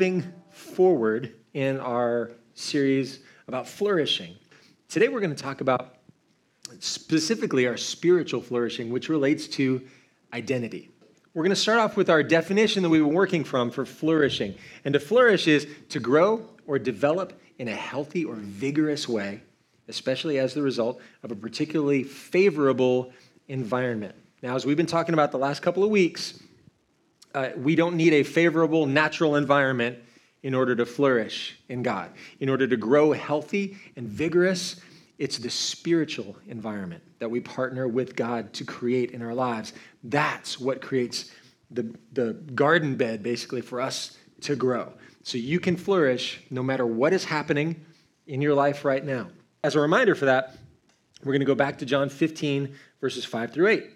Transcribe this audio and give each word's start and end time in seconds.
moving 0.00 0.32
forward 0.48 1.34
in 1.52 1.78
our 1.78 2.30
series 2.54 3.20
about 3.48 3.68
flourishing. 3.68 4.34
Today 4.88 5.08
we're 5.08 5.20
going 5.20 5.34
to 5.34 5.42
talk 5.42 5.60
about 5.60 5.96
specifically 6.78 7.66
our 7.66 7.76
spiritual 7.76 8.40
flourishing, 8.40 8.88
which 8.88 9.10
relates 9.10 9.46
to 9.48 9.82
identity. 10.32 10.88
We're 11.34 11.42
going 11.42 11.50
to 11.50 11.56
start 11.56 11.80
off 11.80 11.98
with 11.98 12.08
our 12.08 12.22
definition 12.22 12.82
that 12.82 12.88
we've 12.88 13.04
been 13.04 13.12
working 13.12 13.44
from 13.44 13.70
for 13.70 13.84
flourishing. 13.84 14.54
And 14.86 14.94
to 14.94 15.00
flourish 15.00 15.46
is 15.46 15.66
to 15.90 16.00
grow 16.00 16.48
or 16.66 16.78
develop 16.78 17.38
in 17.58 17.68
a 17.68 17.76
healthy 17.76 18.24
or 18.24 18.36
vigorous 18.36 19.06
way, 19.06 19.42
especially 19.86 20.38
as 20.38 20.54
the 20.54 20.62
result 20.62 20.98
of 21.22 21.30
a 21.30 21.36
particularly 21.36 22.04
favorable 22.04 23.12
environment. 23.48 24.14
Now, 24.42 24.56
as 24.56 24.64
we've 24.64 24.78
been 24.78 24.86
talking 24.86 25.12
about 25.12 25.30
the 25.30 25.36
last 25.36 25.60
couple 25.60 25.84
of 25.84 25.90
weeks, 25.90 26.42
uh, 27.34 27.50
we 27.56 27.74
don't 27.74 27.96
need 27.96 28.12
a 28.12 28.22
favorable 28.22 28.86
natural 28.86 29.36
environment 29.36 29.98
in 30.42 30.54
order 30.54 30.74
to 30.74 30.86
flourish 30.86 31.58
in 31.68 31.82
God. 31.82 32.10
In 32.40 32.48
order 32.48 32.66
to 32.66 32.76
grow 32.76 33.12
healthy 33.12 33.76
and 33.96 34.08
vigorous, 34.08 34.80
it's 35.18 35.36
the 35.36 35.50
spiritual 35.50 36.36
environment 36.48 37.02
that 37.18 37.30
we 37.30 37.40
partner 37.40 37.86
with 37.86 38.16
God 38.16 38.52
to 38.54 38.64
create 38.64 39.10
in 39.10 39.20
our 39.20 39.34
lives. 39.34 39.74
That's 40.02 40.58
what 40.58 40.80
creates 40.80 41.30
the, 41.70 41.94
the 42.12 42.32
garden 42.54 42.96
bed, 42.96 43.22
basically, 43.22 43.60
for 43.60 43.80
us 43.80 44.16
to 44.42 44.56
grow. 44.56 44.92
So 45.22 45.36
you 45.36 45.60
can 45.60 45.76
flourish 45.76 46.40
no 46.50 46.62
matter 46.62 46.86
what 46.86 47.12
is 47.12 47.24
happening 47.24 47.84
in 48.26 48.40
your 48.40 48.54
life 48.54 48.84
right 48.84 49.04
now. 49.04 49.28
As 49.62 49.76
a 49.76 49.80
reminder 49.80 50.14
for 50.14 50.24
that, 50.24 50.56
we're 51.22 51.32
going 51.32 51.40
to 51.40 51.46
go 51.46 51.54
back 51.54 51.78
to 51.78 51.86
John 51.86 52.08
15, 52.08 52.74
verses 53.00 53.26
5 53.26 53.52
through 53.52 53.68
8. 53.68 53.90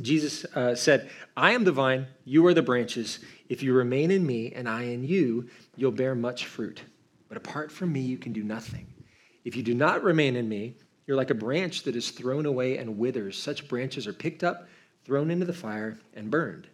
Jesus 0.00 0.44
uh, 0.54 0.74
said, 0.74 1.10
I 1.36 1.52
am 1.52 1.64
the 1.64 1.72
vine, 1.72 2.06
you 2.24 2.46
are 2.46 2.54
the 2.54 2.62
branches. 2.62 3.18
If 3.48 3.62
you 3.62 3.74
remain 3.74 4.10
in 4.10 4.24
me 4.24 4.52
and 4.52 4.68
I 4.68 4.82
in 4.82 5.04
you, 5.04 5.48
you'll 5.76 5.90
bear 5.90 6.14
much 6.14 6.46
fruit. 6.46 6.82
But 7.28 7.36
apart 7.36 7.72
from 7.72 7.92
me, 7.92 8.00
you 8.00 8.16
can 8.16 8.32
do 8.32 8.44
nothing. 8.44 8.86
If 9.44 9.56
you 9.56 9.62
do 9.62 9.74
not 9.74 10.02
remain 10.02 10.36
in 10.36 10.48
me, 10.48 10.76
you're 11.06 11.16
like 11.16 11.30
a 11.30 11.34
branch 11.34 11.82
that 11.82 11.96
is 11.96 12.10
thrown 12.10 12.46
away 12.46 12.78
and 12.78 12.98
withers. 12.98 13.36
Such 13.36 13.68
branches 13.68 14.06
are 14.06 14.12
picked 14.12 14.44
up, 14.44 14.68
thrown 15.04 15.30
into 15.30 15.46
the 15.46 15.52
fire, 15.52 15.98
and 16.14 16.30
burned. 16.30 16.68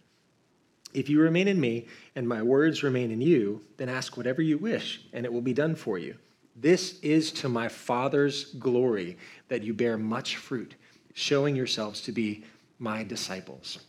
If 0.93 1.09
you 1.09 1.19
remain 1.19 1.47
in 1.47 1.59
me 1.59 1.87
and 2.15 2.27
my 2.27 2.41
words 2.41 2.83
remain 2.83 3.11
in 3.11 3.21
you, 3.21 3.63
then 3.77 3.89
ask 3.89 4.15
whatever 4.15 4.41
you 4.41 4.57
wish, 4.57 5.01
and 5.11 5.25
it 5.25 5.33
will 5.33 5.41
be 5.41 5.53
done 5.53 5.75
for 5.75 5.97
you. 5.97 6.15
This 6.55 6.99
is 7.01 7.31
to 7.33 7.49
my 7.49 7.67
Father's 7.67 8.45
glory 8.55 9.17
that 9.47 9.63
you 9.63 9.73
bear 9.73 9.97
much 9.97 10.37
fruit, 10.37 10.75
showing 11.13 11.55
yourselves 11.55 12.01
to 12.01 12.11
be 12.11 12.43
my 12.79 13.03
disciples. 13.03 13.79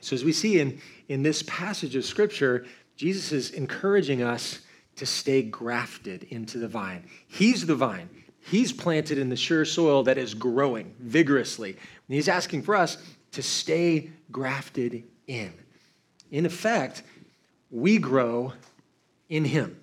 So, 0.00 0.14
as 0.14 0.24
we 0.24 0.32
see 0.32 0.60
in, 0.60 0.80
in 1.08 1.22
this 1.22 1.42
passage 1.42 1.96
of 1.96 2.04
Scripture, 2.04 2.66
Jesus 2.96 3.32
is 3.32 3.50
encouraging 3.50 4.22
us 4.22 4.60
to 4.96 5.06
stay 5.06 5.42
grafted 5.42 6.24
into 6.24 6.58
the 6.58 6.68
vine. 6.68 7.04
He's 7.26 7.66
the 7.66 7.74
vine, 7.74 8.08
He's 8.46 8.72
planted 8.72 9.16
in 9.16 9.30
the 9.30 9.36
sure 9.36 9.64
soil 9.64 10.02
that 10.02 10.18
is 10.18 10.34
growing 10.34 10.94
vigorously. 11.00 11.70
And 11.70 12.14
He's 12.14 12.28
asking 12.28 12.62
for 12.62 12.76
us 12.76 12.98
to 13.32 13.42
stay 13.42 14.10
grafted 14.30 15.04
in. 15.26 15.52
In 16.30 16.44
effect, 16.44 17.02
we 17.70 17.98
grow 17.98 18.52
in 19.30 19.46
Him, 19.46 19.80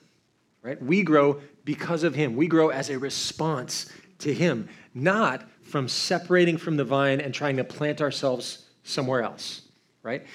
right? 0.62 0.82
We 0.82 1.02
grow 1.02 1.42
because 1.66 2.04
of 2.04 2.14
Him. 2.14 2.36
We 2.36 2.48
grow 2.48 2.70
as 2.70 2.90
a 2.90 3.00
response 3.00 3.92
to 4.20 4.34
Him, 4.34 4.70
not 4.94 5.44
from 5.64 5.88
separating 5.88 6.58
from 6.58 6.78
the 6.78 6.84
vine 6.84 7.22
and 7.22 7.34
trying 7.34 7.58
to 7.58 7.64
plant 7.64 8.02
ourselves 8.02 8.66
somewhere 8.84 9.22
else, 9.22 9.62
right? 10.04 10.26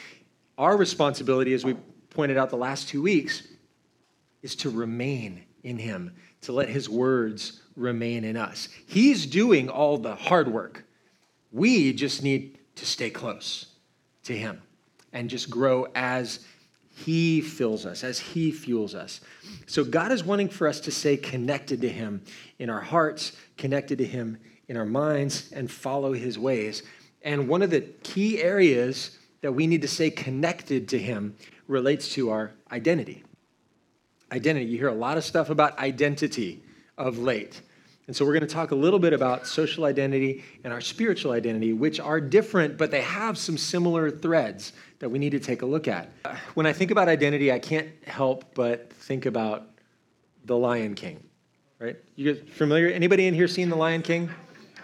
Our 0.59 0.77
responsibility, 0.77 1.53
as 1.53 1.65
we 1.65 1.75
pointed 2.11 2.37
out 2.37 2.51
the 2.51 2.57
last 2.57 2.89
two 2.89 3.03
weeks, 3.03 3.47
is 4.43 4.57
to 4.57 4.71
remain 4.71 5.45
in 5.63 5.79
Him, 5.79 6.15
to 6.43 6.53
let 6.53 6.69
His 6.69 6.89
words 6.89 7.63
remain 7.77 8.25
in 8.25 8.37
us. 8.37 8.69
He's 8.87 9.27
doing 9.27 9.69
all 9.69 9.99
the 9.99 10.15
hard 10.15 10.49
work. 10.49 10.85
We 11.53 11.93
just 11.93 12.23
need 12.23 12.59
to 12.77 12.87
stay 12.87 13.11
close 13.11 13.67
to 14.25 14.37
Him 14.37 14.63
and 15.13 15.29
just 15.29 15.51
grow 15.51 15.89
as 15.95 16.41
He 16.89 17.41
fills 17.41 17.85
us, 17.85 18.05
as 18.05 18.19
He 18.19 18.53
fuels 18.53 18.95
us. 18.95 19.21
So 19.67 19.85
God 19.85 20.13
is 20.13 20.25
wanting 20.25 20.49
for 20.49 20.69
us 20.69 20.81
to 20.81 20.91
stay 20.91 21.17
connected 21.17 21.81
to 21.83 21.89
Him 21.89 22.23
in 22.59 22.71
our 22.71 22.81
hearts, 22.81 23.33
connected 23.57 23.99
to 23.99 24.07
Him 24.07 24.39
in 24.69 24.77
our 24.77 24.87
minds 24.87 25.51
and 25.53 25.71
follow 25.71 26.13
his 26.13 26.39
ways. 26.39 26.83
And 27.23 27.49
one 27.49 27.63
of 27.63 27.71
the 27.71 27.83
key 28.03 28.43
areas 28.43 29.19
that 29.41 29.53
we 29.53 29.67
need 29.67 29.83
to 29.83 29.89
stay 29.89 30.11
connected 30.11 30.89
to 30.89 30.99
him 30.99 31.37
relates 31.69 32.13
to 32.15 32.31
our 32.31 32.53
identity. 32.71 33.23
Identity. 34.33 34.67
You 34.67 34.79
hear 34.79 34.89
a 34.89 34.95
lot 34.95 35.17
of 35.17 35.25
stuff 35.25 35.51
about 35.51 35.79
identity 35.79 36.63
of 36.99 37.19
late. 37.19 37.61
And 38.07 38.15
so 38.15 38.25
we're 38.25 38.35
going 38.35 38.47
to 38.47 38.55
talk 38.55 38.71
a 38.71 38.77
little 38.77 39.01
bit 39.01 39.13
about 39.13 39.47
social 39.47 39.85
identity 39.85 40.45
and 40.63 40.73
our 40.73 40.81
spiritual 40.81 41.33
identity, 41.33 41.73
which 41.73 41.99
are 41.99 42.21
different, 42.21 42.79
but 42.79 42.93
they 42.93 43.03
have 43.03 43.37
some 43.37 43.59
similar 43.59 44.11
threads 44.11 44.73
that 45.01 45.09
we 45.09 45.19
need 45.19 45.31
to 45.31 45.41
take 45.41 45.63
a 45.63 45.67
look 45.67 45.89
at. 45.89 46.09
When 46.55 46.67
I 46.67 46.73
think 46.73 46.93
about 46.93 47.09
identity, 47.09 47.51
I 47.51 47.59
can't 47.59 47.89
help 48.07 48.55
but 48.55 48.93
think 48.93 49.27
about 49.27 49.69
The 50.45 50.57
Lion 50.57 50.95
King, 50.95 51.23
right? 51.81 51.97
You 52.15 52.33
guys 52.33 52.43
familiar? 52.53 52.89
Anybody 52.89 53.27
in 53.27 53.35
here 53.35 53.49
seen 53.49 53.71
The 53.71 53.77
Lion 53.77 54.03
King? 54.03 54.31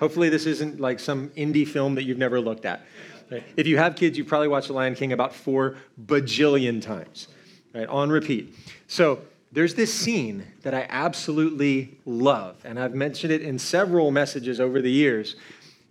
Hopefully, 0.03 0.29
this 0.29 0.47
isn't 0.47 0.81
like 0.81 0.99
some 0.99 1.29
indie 1.37 1.65
film 1.67 1.95
that 1.95 2.03
you've 2.03 2.19
never 2.19 2.41
looked 2.41 2.65
at. 2.65 2.85
Right? 3.31 3.45
If 3.57 3.69
you 3.69 3.79
have 3.79 3.95
kids, 3.95 4.19
you 4.19 4.25
probably 4.25 4.49
watched 4.49 4.67
The 4.67 4.73
Lion 4.73 4.97
King 4.97 5.13
about 5.13 5.33
four 5.33 5.77
bajillion 6.07 6.83
times, 6.83 7.29
right? 7.73 7.87
On 7.87 8.11
repeat. 8.11 8.53
So 8.89 9.21
there's 9.53 9.77
this 9.77 9.95
scene 9.95 10.45
that 10.63 10.75
I 10.75 10.89
absolutely 10.89 12.01
love, 12.05 12.57
and 12.65 12.81
I've 12.81 12.97
mentioned 12.97 13.33
it 13.33 13.43
in 13.43 13.61
several 13.61 14.11
messages 14.11 14.59
over 14.59 14.83
the 14.83 14.91
years 14.91 15.37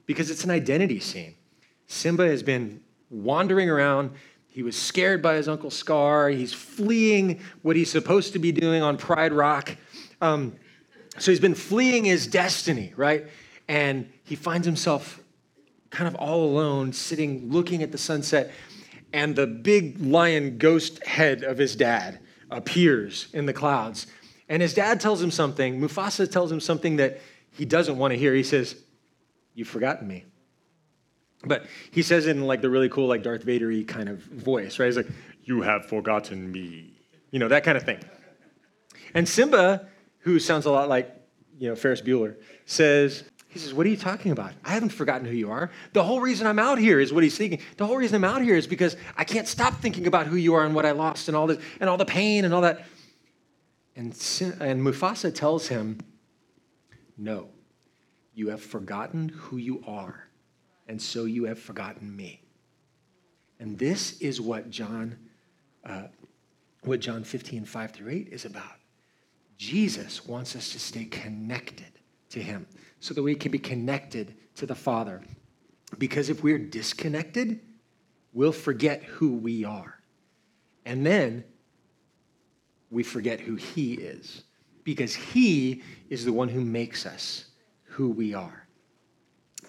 because 0.07 0.29
it's 0.29 0.43
an 0.43 0.51
identity 0.51 0.99
scene. 0.99 1.35
Simba 1.88 2.28
has 2.28 2.43
been 2.43 2.81
wandering 3.09 3.69
around. 3.69 4.11
He 4.49 4.61
was 4.61 4.75
scared 4.75 5.22
by 5.22 5.35
his 5.35 5.47
uncle 5.47 5.72
Scar. 5.72 6.28
He's 6.28 6.51
fleeing 6.51 7.39
what 7.61 7.78
he's 7.78 7.89
supposed 7.89 8.33
to 8.33 8.39
be 8.39 8.51
doing 8.51 8.83
on 8.83 8.97
Pride 8.97 9.31
Rock. 9.31 9.78
Um, 10.19 10.57
so 11.17 11.31
he's 11.31 11.39
been 11.39 11.55
fleeing 11.55 12.03
his 12.03 12.28
destiny, 12.28 12.91
right? 12.97 13.28
And 13.71 14.11
he 14.25 14.35
finds 14.35 14.67
himself 14.67 15.23
kind 15.91 16.05
of 16.05 16.15
all 16.15 16.43
alone, 16.43 16.91
sitting 16.91 17.49
looking 17.49 17.81
at 17.81 17.93
the 17.93 17.97
sunset, 17.97 18.51
and 19.13 19.33
the 19.33 19.47
big 19.47 19.97
lion 20.01 20.57
ghost 20.57 21.01
head 21.05 21.43
of 21.43 21.57
his 21.57 21.77
dad 21.77 22.19
appears 22.49 23.29
in 23.31 23.45
the 23.45 23.53
clouds. 23.53 24.07
And 24.49 24.61
his 24.61 24.73
dad 24.73 24.99
tells 24.99 25.21
him 25.21 25.31
something, 25.31 25.79
Mufasa 25.79 26.29
tells 26.29 26.51
him 26.51 26.59
something 26.59 26.97
that 26.97 27.21
he 27.51 27.63
doesn't 27.63 27.97
want 27.97 28.11
to 28.11 28.17
hear. 28.17 28.35
He 28.35 28.43
says, 28.43 28.75
You've 29.53 29.69
forgotten 29.69 30.05
me. 30.05 30.25
But 31.45 31.65
he 31.91 32.01
says 32.01 32.27
in 32.27 32.41
like 32.41 32.61
the 32.61 32.69
really 32.69 32.89
cool, 32.89 33.07
like 33.07 33.23
Darth 33.23 33.43
Vader 33.43 33.71
kind 33.83 34.09
of 34.09 34.19
voice, 34.19 34.79
right? 34.79 34.87
He's 34.87 34.97
like, 34.97 35.09
You 35.45 35.61
have 35.61 35.85
forgotten 35.85 36.51
me. 36.51 36.91
You 37.29 37.39
know, 37.39 37.47
that 37.47 37.63
kind 37.63 37.77
of 37.77 37.83
thing. 37.83 37.99
And 39.13 39.29
Simba, 39.29 39.87
who 40.19 40.39
sounds 40.39 40.65
a 40.65 40.71
lot 40.71 40.89
like, 40.89 41.09
you 41.57 41.69
know, 41.69 41.75
Ferris 41.77 42.01
Bueller, 42.01 42.35
says, 42.65 43.23
he 43.51 43.59
says, 43.59 43.73
What 43.73 43.85
are 43.85 43.89
you 43.89 43.97
talking 43.97 44.31
about? 44.31 44.53
I 44.63 44.69
haven't 44.69 44.94
forgotten 44.94 45.28
who 45.28 45.35
you 45.35 45.51
are. 45.51 45.72
The 45.91 46.03
whole 46.03 46.22
reason 46.22 46.47
I'm 46.47 46.57
out 46.57 46.79
here 46.79 47.01
is 47.01 47.12
what 47.12 47.22
he's 47.22 47.38
thinking. 47.38 47.59
The 47.75 47.85
whole 47.85 47.97
reason 47.97 48.16
I'm 48.16 48.23
out 48.23 48.41
here 48.41 48.56
is 48.56 48.66
because 48.66 48.95
I 49.17 49.25
can't 49.25 49.47
stop 49.47 49.75
thinking 49.81 50.07
about 50.07 50.28
who 50.28 50.38
you 50.38 50.53
are 50.53 50.66
and 50.66 50.73
what 50.73 50.85
I 50.85 50.91
lost 50.91 51.28
and 51.28 51.35
all 51.35 51.47
this 51.47 51.57
and 51.81 51.90
all 51.90 51.97
the 51.97 52.06
pain 52.06 52.45
and 52.45 52.53
all 52.53 52.61
that. 52.61 52.85
And, 53.97 54.13
and 54.61 54.81
Mufasa 54.81 55.35
tells 55.35 55.67
him, 55.67 56.00
No, 57.17 57.50
you 58.34 58.47
have 58.49 58.64
forgotten 58.64 59.28
who 59.29 59.58
you 59.58 59.84
are, 59.85 60.29
and 60.87 61.02
so 61.02 61.25
you 61.25 61.43
have 61.43 61.59
forgotten 61.59 62.16
me. 62.16 62.41
And 63.59 63.78
this 63.78 64.17
is 64.22 64.40
what 64.40 64.70
John, 64.70 65.17
uh, 65.85 66.03
what 66.84 67.02
John 67.02 67.25
15, 67.25 67.66
5 67.66 67.91
through 67.91 68.11
8 68.11 68.29
is 68.31 68.46
about. 68.46 68.78
Jesus 69.58 70.25
wants 70.25 70.55
us 70.55 70.72
to 70.72 70.79
stay 70.79 71.03
connected 71.03 71.99
to 72.31 72.41
him 72.41 72.66
so 72.99 73.13
that 73.13 73.23
we 73.23 73.35
can 73.35 73.51
be 73.51 73.59
connected 73.59 74.35
to 74.55 74.66
the 74.66 74.75
Father. 74.75 75.22
Because 75.97 76.29
if 76.29 76.43
we're 76.43 76.59
disconnected, 76.59 77.59
we'll 78.33 78.51
forget 78.51 79.03
who 79.03 79.33
we 79.33 79.63
are. 79.66 79.99
And 80.85 81.05
then 81.05 81.43
we 82.89 83.03
forget 83.03 83.39
who 83.39 83.55
He 83.55 83.93
is, 83.93 84.43
because 84.83 85.16
He 85.16 85.81
is 86.09 86.25
the 86.25 86.33
one 86.33 86.49
who 86.49 86.61
makes 86.61 87.05
us 87.05 87.45
who 87.83 88.09
we 88.09 88.34
are. 88.34 88.67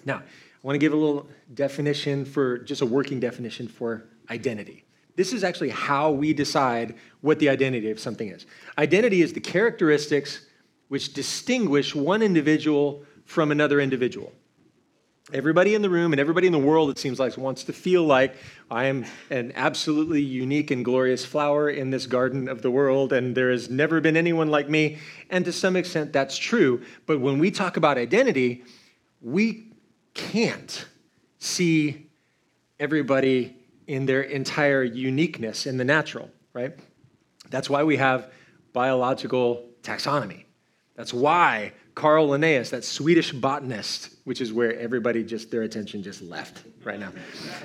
Now, 0.05 0.17
I 0.17 0.21
want 0.61 0.75
to 0.75 0.79
give 0.79 0.93
a 0.93 0.97
little 0.97 1.27
definition 1.53 2.25
for 2.25 2.57
just 2.57 2.81
a 2.81 2.85
working 2.85 3.19
definition 3.19 3.67
for 3.67 4.05
identity. 4.29 4.85
This 5.15 5.33
is 5.33 5.43
actually 5.43 5.69
how 5.69 6.11
we 6.11 6.33
decide 6.33 6.95
what 7.21 7.39
the 7.39 7.49
identity 7.49 7.91
of 7.91 7.99
something 7.99 8.29
is. 8.29 8.45
Identity 8.77 9.21
is 9.21 9.33
the 9.33 9.39
characteristics 9.39 10.45
which 10.87 11.13
distinguish 11.13 11.95
one 11.95 12.21
individual 12.21 13.03
from 13.25 13.51
another 13.51 13.79
individual. 13.79 14.31
Everybody 15.31 15.73
in 15.73 15.81
the 15.81 15.89
room 15.89 16.11
and 16.11 16.19
everybody 16.19 16.47
in 16.47 16.53
the 16.53 16.59
world, 16.59 16.89
it 16.89 16.99
seems 16.99 17.17
like, 17.17 17.37
wants 17.37 17.63
to 17.63 17.73
feel 17.73 18.03
like 18.03 18.35
I 18.69 18.85
am 18.85 19.05
an 19.29 19.53
absolutely 19.55 20.21
unique 20.21 20.69
and 20.69 20.83
glorious 20.83 21.23
flower 21.25 21.69
in 21.69 21.91
this 21.91 22.07
garden 22.07 22.49
of 22.49 22.61
the 22.61 22.69
world, 22.69 23.13
and 23.13 23.33
there 23.33 23.49
has 23.49 23.69
never 23.69 24.01
been 24.01 24.17
anyone 24.17 24.49
like 24.49 24.67
me. 24.67 24.97
And 25.29 25.45
to 25.45 25.53
some 25.53 25.77
extent, 25.77 26.11
that's 26.11 26.37
true. 26.37 26.83
But 27.05 27.21
when 27.21 27.39
we 27.39 27.51
talk 27.51 27.77
about 27.77 27.97
identity, 27.97 28.65
we 29.21 29.71
can't 30.13 30.85
see 31.39 32.09
everybody 32.79 33.55
in 33.87 34.05
their 34.05 34.21
entire 34.21 34.83
uniqueness 34.83 35.65
in 35.65 35.77
the 35.77 35.85
natural, 35.85 36.29
right? 36.51 36.77
That's 37.49 37.69
why 37.69 37.83
we 37.83 37.95
have 37.95 38.29
biological 38.73 39.69
taxonomy. 39.83 40.43
That's 40.95 41.13
why 41.13 41.73
Carl 41.95 42.29
Linnaeus, 42.29 42.69
that 42.69 42.83
Swedish 42.83 43.31
botanist, 43.31 44.09
which 44.25 44.41
is 44.41 44.53
where 44.53 44.77
everybody 44.79 45.23
just, 45.23 45.49
their 45.51 45.63
attention 45.63 46.03
just 46.03 46.21
left 46.21 46.63
right 46.83 46.99
now. 46.99 47.11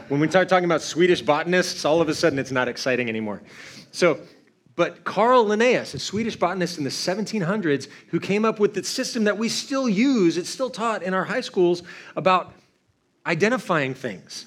When 0.08 0.20
we 0.20 0.28
start 0.28 0.48
talking 0.48 0.64
about 0.64 0.82
Swedish 0.82 1.22
botanists, 1.22 1.84
all 1.84 2.00
of 2.00 2.08
a 2.08 2.14
sudden 2.14 2.38
it's 2.38 2.50
not 2.50 2.68
exciting 2.68 3.08
anymore. 3.08 3.42
So, 3.90 4.20
but 4.76 5.02
Carl 5.04 5.44
Linnaeus, 5.44 5.94
a 5.94 5.98
Swedish 5.98 6.36
botanist 6.36 6.78
in 6.78 6.84
the 6.84 6.90
1700s, 6.90 7.88
who 8.08 8.20
came 8.20 8.44
up 8.44 8.60
with 8.60 8.74
the 8.74 8.84
system 8.84 9.24
that 9.24 9.36
we 9.36 9.48
still 9.48 9.88
use, 9.88 10.36
it's 10.36 10.48
still 10.48 10.70
taught 10.70 11.02
in 11.02 11.14
our 11.14 11.24
high 11.24 11.40
schools 11.40 11.82
about 12.16 12.52
identifying 13.26 13.92
things. 13.94 14.46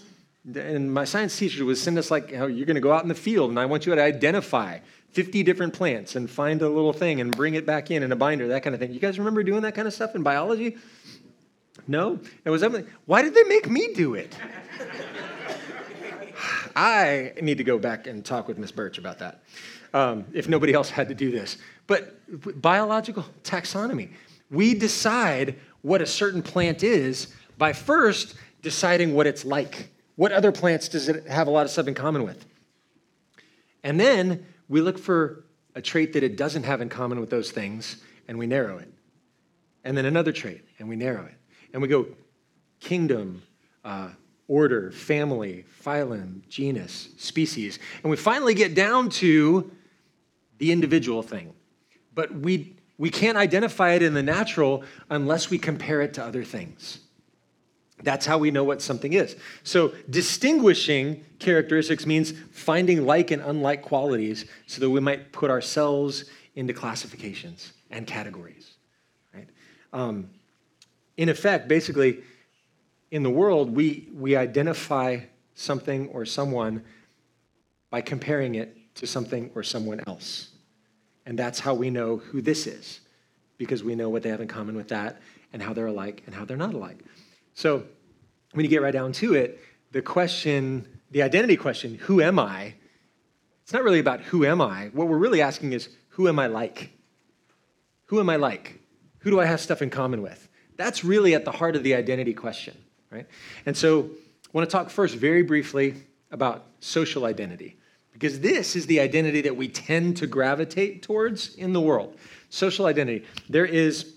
And 0.55 0.91
my 0.91 1.03
science 1.03 1.37
teacher 1.37 1.65
would 1.65 1.77
send 1.77 1.97
us 1.97 2.09
like, 2.09 2.31
you're 2.31 2.47
going 2.47 2.75
to 2.75 2.79
go 2.79 2.93
out 2.93 3.03
in 3.03 3.09
the 3.09 3.15
field, 3.15 3.49
and 3.49 3.59
I 3.59 3.65
want 3.65 3.85
you 3.85 3.93
to 3.93 4.01
identify 4.01 4.79
50 5.11 5.43
different 5.43 5.73
plants 5.73 6.15
and 6.15 6.29
find 6.29 6.61
a 6.61 6.69
little 6.69 6.93
thing 6.93 7.19
and 7.19 7.35
bring 7.35 7.55
it 7.55 7.65
back 7.65 7.91
in 7.91 8.03
in 8.03 8.11
a 8.11 8.15
binder, 8.15 8.47
that 8.47 8.63
kind 8.63 8.73
of 8.73 8.79
thing. 8.79 8.93
You 8.93 8.99
guys 8.99 9.19
remember 9.19 9.43
doing 9.43 9.61
that 9.63 9.75
kind 9.75 9.87
of 9.87 9.93
stuff 9.93 10.15
in 10.15 10.23
biology? 10.23 10.77
No? 11.87 12.19
It 12.45 12.49
was 12.49 12.63
why 13.05 13.21
did 13.21 13.33
they 13.33 13.43
make 13.43 13.69
me 13.69 13.93
do 13.93 14.15
it? 14.15 14.35
I 16.75 17.33
need 17.41 17.57
to 17.57 17.63
go 17.63 17.77
back 17.77 18.07
and 18.07 18.23
talk 18.23 18.47
with 18.47 18.57
Miss 18.57 18.71
Birch 18.71 18.97
about 18.97 19.19
that. 19.19 19.43
Um, 19.93 20.25
if 20.31 20.47
nobody 20.47 20.73
else 20.73 20.89
had 20.89 21.09
to 21.09 21.15
do 21.15 21.31
this. 21.31 21.57
But 21.87 22.17
biological 22.61 23.25
taxonomy, 23.43 24.11
we 24.49 24.73
decide 24.73 25.55
what 25.81 26.01
a 26.01 26.05
certain 26.05 26.41
plant 26.41 26.83
is 26.83 27.33
by 27.57 27.73
first 27.73 28.35
deciding 28.61 29.13
what 29.13 29.27
it's 29.27 29.43
like. 29.43 29.89
What 30.15 30.31
other 30.31 30.53
plants 30.53 30.87
does 30.87 31.09
it 31.09 31.27
have 31.27 31.47
a 31.47 31.51
lot 31.51 31.65
of 31.65 31.71
stuff 31.71 31.87
in 31.87 31.93
common 31.93 32.23
with? 32.23 32.45
And 33.83 33.99
then 33.99 34.45
we 34.71 34.79
look 34.79 34.97
for 34.97 35.43
a 35.75 35.81
trait 35.81 36.13
that 36.13 36.23
it 36.23 36.37
doesn't 36.37 36.63
have 36.63 36.79
in 36.79 36.87
common 36.87 37.19
with 37.19 37.29
those 37.29 37.51
things, 37.51 37.97
and 38.29 38.39
we 38.39 38.47
narrow 38.47 38.77
it. 38.77 38.87
And 39.83 39.97
then 39.97 40.05
another 40.05 40.31
trait, 40.31 40.63
and 40.79 40.87
we 40.87 40.95
narrow 40.95 41.25
it. 41.25 41.35
And 41.73 41.81
we 41.81 41.89
go 41.89 42.07
kingdom, 42.79 43.43
uh, 43.83 44.11
order, 44.47 44.91
family, 44.91 45.65
phylum, 45.83 46.47
genus, 46.47 47.09
species. 47.17 47.79
And 48.01 48.09
we 48.09 48.15
finally 48.15 48.53
get 48.53 48.73
down 48.73 49.09
to 49.09 49.69
the 50.57 50.71
individual 50.71 51.21
thing. 51.21 51.53
But 52.13 52.33
we, 52.33 52.77
we 52.97 53.09
can't 53.09 53.37
identify 53.37 53.91
it 53.91 54.01
in 54.01 54.13
the 54.13 54.23
natural 54.23 54.85
unless 55.09 55.49
we 55.49 55.57
compare 55.57 56.01
it 56.01 56.13
to 56.13 56.23
other 56.23 56.45
things. 56.45 56.99
That's 58.03 58.25
how 58.25 58.37
we 58.37 58.51
know 58.51 58.63
what 58.63 58.81
something 58.81 59.13
is. 59.13 59.35
So, 59.63 59.93
distinguishing 60.09 61.23
characteristics 61.39 62.05
means 62.05 62.33
finding 62.51 63.05
like 63.05 63.31
and 63.31 63.41
unlike 63.41 63.83
qualities 63.83 64.45
so 64.67 64.81
that 64.81 64.89
we 64.89 64.99
might 64.99 65.31
put 65.31 65.49
ourselves 65.49 66.25
into 66.55 66.73
classifications 66.73 67.73
and 67.89 68.07
categories. 68.07 68.71
Right? 69.33 69.47
Um, 69.93 70.29
in 71.17 71.29
effect, 71.29 71.67
basically, 71.67 72.23
in 73.11 73.23
the 73.23 73.29
world, 73.29 73.75
we, 73.75 74.07
we 74.13 74.35
identify 74.35 75.19
something 75.53 76.07
or 76.09 76.25
someone 76.25 76.83
by 77.89 78.01
comparing 78.01 78.55
it 78.55 78.95
to 78.95 79.05
something 79.05 79.51
or 79.53 79.63
someone 79.63 80.01
else. 80.07 80.49
And 81.25 81.37
that's 81.37 81.59
how 81.59 81.73
we 81.73 81.89
know 81.89 82.17
who 82.17 82.41
this 82.41 82.65
is, 82.65 83.01
because 83.57 83.83
we 83.83 83.95
know 83.95 84.09
what 84.09 84.23
they 84.23 84.29
have 84.29 84.41
in 84.41 84.47
common 84.47 84.75
with 84.75 84.87
that 84.87 85.21
and 85.53 85.61
how 85.61 85.73
they're 85.73 85.87
alike 85.87 86.23
and 86.25 86.33
how 86.33 86.45
they're 86.45 86.57
not 86.57 86.73
alike. 86.73 86.99
So 87.53 87.83
when 88.53 88.65
you 88.65 88.69
get 88.69 88.81
right 88.81 88.93
down 88.93 89.11
to 89.13 89.33
it, 89.33 89.59
the 89.91 90.01
question, 90.01 90.87
the 91.11 91.21
identity 91.21 91.57
question, 91.57 91.95
who 91.95 92.21
am 92.21 92.39
I? 92.39 92.75
It's 93.63 93.73
not 93.73 93.83
really 93.83 93.99
about 93.99 94.21
who 94.21 94.45
am 94.45 94.61
I. 94.61 94.89
What 94.93 95.07
we're 95.07 95.17
really 95.17 95.41
asking 95.41 95.73
is, 95.73 95.89
who 96.09 96.27
am 96.27 96.39
I 96.39 96.47
like? 96.47 96.91
Who 98.05 98.19
am 98.19 98.29
I 98.29 98.35
like? 98.35 98.79
Who 99.19 99.29
do 99.29 99.39
I 99.39 99.45
have 99.45 99.61
stuff 99.61 99.81
in 99.81 99.89
common 99.89 100.21
with? 100.21 100.49
That's 100.77 101.03
really 101.03 101.35
at 101.35 101.45
the 101.45 101.51
heart 101.51 101.75
of 101.75 101.83
the 101.83 101.95
identity 101.95 102.33
question, 102.33 102.75
right? 103.09 103.27
And 103.65 103.77
so 103.77 104.09
I 104.45 104.49
want 104.51 104.69
to 104.69 104.71
talk 104.71 104.89
first 104.89 105.15
very 105.15 105.43
briefly 105.43 105.95
about 106.31 106.65
social 106.79 107.25
identity, 107.25 107.77
because 108.13 108.39
this 108.39 108.75
is 108.75 108.87
the 108.87 108.99
identity 108.99 109.41
that 109.41 109.55
we 109.55 109.67
tend 109.67 110.17
to 110.17 110.27
gravitate 110.27 111.03
towards 111.03 111.55
in 111.55 111.73
the 111.73 111.81
world. 111.81 112.17
Social 112.49 112.85
identity. 112.85 113.25
There 113.49 113.65
is 113.65 114.15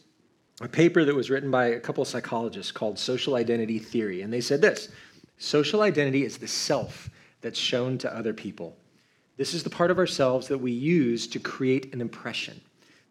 a 0.60 0.68
paper 0.68 1.04
that 1.04 1.14
was 1.14 1.30
written 1.30 1.50
by 1.50 1.66
a 1.66 1.80
couple 1.80 2.02
of 2.02 2.08
psychologists 2.08 2.70
called 2.70 2.98
Social 2.98 3.34
Identity 3.34 3.78
Theory. 3.78 4.22
And 4.22 4.32
they 4.32 4.40
said 4.40 4.60
this 4.60 4.88
social 5.36 5.82
identity 5.82 6.24
is 6.24 6.38
the 6.38 6.48
self 6.48 7.10
that's 7.40 7.58
shown 7.58 7.98
to 7.98 8.16
other 8.16 8.32
people. 8.32 8.76
This 9.36 9.52
is 9.52 9.64
the 9.64 9.70
part 9.70 9.90
of 9.90 9.98
ourselves 9.98 10.46
that 10.48 10.58
we 10.58 10.70
use 10.70 11.26
to 11.28 11.40
create 11.40 11.92
an 11.92 12.00
impression, 12.00 12.60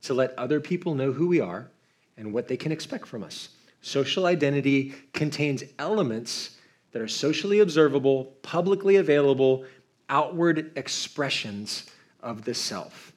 to 0.03 0.13
let 0.13 0.37
other 0.39 0.61
people 0.61 0.95
know 0.95 1.11
who 1.11 1.27
we 1.27 1.41
are 1.41 1.69
and 2.17 2.33
what 2.33 2.47
they 2.47 2.57
can 2.57 2.71
expect 2.71 3.07
from 3.07 3.23
us. 3.23 3.49
Social 3.81 4.25
identity 4.25 4.93
contains 5.11 5.63
elements 5.77 6.57
that 6.93 7.01
are 7.01 7.07
socially 7.07 7.59
observable, 7.59 8.35
publicly 8.41 8.95
available, 8.95 9.65
outward 10.07 10.71
expressions 10.77 11.89
of 12.21 12.45
the 12.45 12.53
self. 12.53 13.11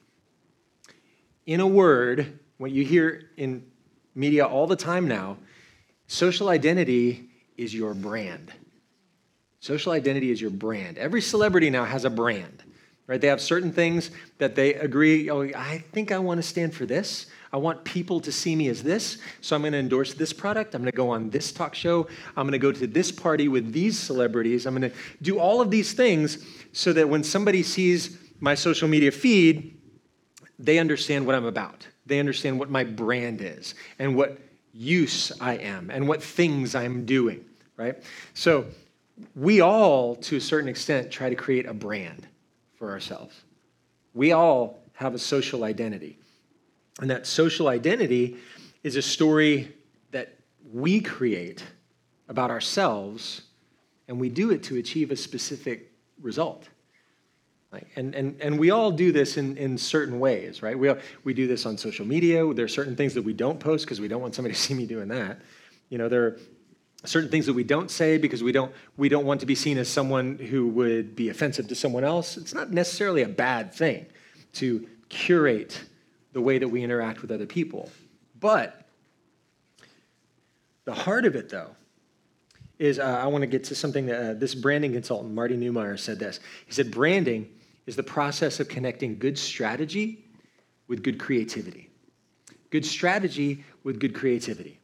In 1.45 1.61
a 1.61 1.67
word, 1.67 2.39
what 2.57 2.71
you 2.71 2.83
hear 2.83 3.29
in 3.37 3.63
media 4.17 4.45
all 4.45 4.67
the 4.67 4.75
time 4.75 5.07
now, 5.07 5.37
social 6.07 6.49
identity 6.49 7.29
is 7.55 7.73
your 7.73 7.93
brand. 7.93 8.51
Social 9.59 9.91
identity 9.91 10.31
is 10.31 10.41
your 10.41 10.49
brand. 10.49 10.97
Every 10.97 11.21
celebrity 11.21 11.69
now 11.69 11.85
has 11.85 12.03
a 12.03 12.09
brand, 12.09 12.63
right? 13.05 13.21
They 13.21 13.27
have 13.27 13.41
certain 13.41 13.71
things 13.71 14.11
that 14.39 14.55
they 14.55 14.73
agree, 14.73 15.29
oh, 15.29 15.49
I 15.55 15.83
think 15.91 16.11
I 16.11 16.19
want 16.19 16.39
to 16.39 16.43
stand 16.43 16.73
for 16.73 16.85
this. 16.85 17.27
I 17.53 17.57
want 17.57 17.83
people 17.83 18.19
to 18.21 18.31
see 18.31 18.55
me 18.55 18.67
as 18.67 18.83
this, 18.83 19.19
so 19.41 19.55
I'm 19.55 19.61
going 19.61 19.71
to 19.71 19.79
endorse 19.79 20.13
this 20.13 20.33
product. 20.33 20.75
I'm 20.75 20.81
going 20.81 20.91
to 20.91 20.97
go 20.97 21.09
on 21.09 21.29
this 21.29 21.51
talk 21.51 21.75
show. 21.75 22.07
I'm 22.35 22.43
going 22.43 22.51
to 22.51 22.59
go 22.59 22.71
to 22.71 22.87
this 22.87 23.11
party 23.11 23.47
with 23.47 23.71
these 23.71 23.97
celebrities. 23.97 24.65
I'm 24.65 24.75
going 24.75 24.91
to 24.91 24.97
do 25.21 25.39
all 25.39 25.61
of 25.61 25.71
these 25.71 25.93
things 25.93 26.45
so 26.73 26.91
that 26.93 27.07
when 27.07 27.23
somebody 27.23 27.63
sees 27.63 28.17
my 28.39 28.53
social 28.53 28.87
media 28.87 29.11
feed, 29.11 29.79
they 30.59 30.77
understand 30.77 31.25
what 31.25 31.35
I'm 31.35 31.45
about. 31.45 31.87
They 32.07 32.19
understand 32.19 32.59
what 32.59 32.69
my 32.69 32.83
brand 32.83 33.41
is 33.41 33.75
and 33.99 34.15
what 34.15 34.39
use 34.73 35.31
I 35.41 35.57
am 35.57 35.89
and 35.89 36.07
what 36.07 36.23
things 36.23 36.73
I'm 36.73 37.05
doing, 37.05 37.43
right? 37.75 38.01
So 38.33 38.65
we 39.35 39.61
all, 39.61 40.15
to 40.15 40.37
a 40.37 40.41
certain 40.41 40.69
extent, 40.69 41.11
try 41.11 41.29
to 41.29 41.35
create 41.35 41.65
a 41.65 41.73
brand 41.73 42.27
for 42.77 42.91
ourselves. 42.91 43.35
We 44.13 44.31
all 44.31 44.79
have 44.93 45.13
a 45.13 45.19
social 45.19 45.63
identity. 45.63 46.17
And 46.99 47.09
that 47.09 47.27
social 47.27 47.67
identity 47.67 48.37
is 48.83 48.95
a 48.95 49.01
story 49.01 49.73
that 50.11 50.35
we 50.73 51.01
create 51.01 51.63
about 52.29 52.51
ourselves, 52.51 53.43
and 54.07 54.19
we 54.19 54.29
do 54.29 54.51
it 54.51 54.63
to 54.63 54.77
achieve 54.77 55.11
a 55.11 55.15
specific 55.15 55.91
result. 56.21 56.67
Like, 57.77 57.87
and, 57.95 58.15
and, 58.15 58.41
and 58.41 58.57
we 58.57 58.71
all 58.71 58.89
do 58.89 59.11
this 59.11 59.37
in, 59.37 59.55
in 59.55 59.77
certain 59.77 60.19
ways, 60.19 60.63
right? 60.63 60.77
We, 60.77 60.89
all, 60.89 60.97
we 61.23 61.35
do 61.35 61.45
this 61.45 61.63
on 61.67 61.77
social 61.77 62.07
media. 62.07 62.51
There 62.55 62.65
are 62.65 62.67
certain 62.67 62.95
things 62.95 63.13
that 63.13 63.21
we 63.21 63.33
don't 63.33 63.59
post 63.59 63.85
because 63.85 64.01
we 64.01 64.07
don't 64.07 64.19
want 64.19 64.33
somebody 64.33 64.55
to 64.55 64.59
see 64.59 64.73
me 64.73 64.87
doing 64.87 65.09
that. 65.09 65.39
You 65.89 65.99
know, 65.99 66.09
there 66.09 66.25
are 66.25 66.39
certain 67.05 67.29
things 67.29 67.45
that 67.45 67.53
we 67.53 67.63
don't 67.63 67.91
say 67.91 68.17
because 68.17 68.41
we 68.41 68.51
don't, 68.51 68.73
we 68.97 69.09
don't 69.09 69.25
want 69.25 69.41
to 69.41 69.45
be 69.45 69.53
seen 69.53 69.77
as 69.77 69.87
someone 69.87 70.39
who 70.39 70.67
would 70.69 71.15
be 71.15 71.29
offensive 71.29 71.67
to 71.67 71.75
someone 71.75 72.03
else. 72.03 72.35
It's 72.35 72.53
not 72.55 72.71
necessarily 72.71 73.21
a 73.21 73.27
bad 73.27 73.75
thing 73.75 74.07
to 74.53 74.87
curate 75.09 75.79
the 76.33 76.41
way 76.41 76.57
that 76.57 76.67
we 76.67 76.83
interact 76.83 77.21
with 77.21 77.31
other 77.31 77.45
people. 77.45 77.91
But 78.39 78.87
the 80.85 80.95
heart 80.95 81.25
of 81.25 81.35
it, 81.35 81.49
though, 81.49 81.75
is 82.79 82.97
uh, 82.97 83.03
I 83.03 83.27
want 83.27 83.43
to 83.43 83.47
get 83.47 83.65
to 83.65 83.75
something 83.75 84.07
that 84.07 84.31
uh, 84.31 84.33
this 84.33 84.55
branding 84.55 84.93
consultant, 84.93 85.31
Marty 85.35 85.55
Neumeier, 85.55 85.99
said 85.99 86.17
this. 86.17 86.39
He 86.65 86.73
said, 86.73 86.89
Branding 86.89 87.49
is 87.87 87.95
the 87.95 88.03
process 88.03 88.59
of 88.59 88.67
connecting 88.67 89.17
good 89.17 89.39
strategy 89.39 90.25
with 90.87 91.01
good 91.01 91.17
creativity. 91.17 91.89
Good 92.69 92.85
strategy 92.85 93.63
with 93.83 93.99
good 93.99 94.13
creativity, 94.13 94.79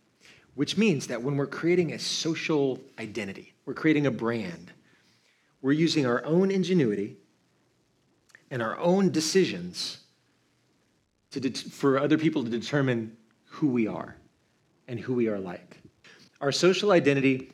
which 0.56 0.78
means 0.78 1.08
that 1.08 1.22
when 1.22 1.36
we're 1.36 1.46
creating 1.46 1.92
a 1.92 2.00
social 2.00 2.80
identity, 2.98 3.54
we're 3.66 3.74
creating 3.74 4.08
a 4.08 4.12
brand, 4.12 4.72
we're 5.62 5.74
using 5.74 6.06
our 6.06 6.24
own 6.26 6.50
ingenuity 6.50 7.18
and 8.50 8.62
our 8.62 8.78
own 8.80 9.12
decisions 9.12 10.00
to 11.32 11.40
det- 11.40 11.58
for 11.58 12.00
other 12.00 12.18
people 12.18 12.44
to 12.44 12.50
determine 12.50 13.18
who 13.46 13.68
we 13.68 13.86
are 13.86 14.16
and 14.88 15.00
who 15.00 15.14
we 15.14 15.28
are 15.28 15.40
like. 15.40 15.82
Our 16.40 16.52
social 16.52 16.92
identity 16.92 17.52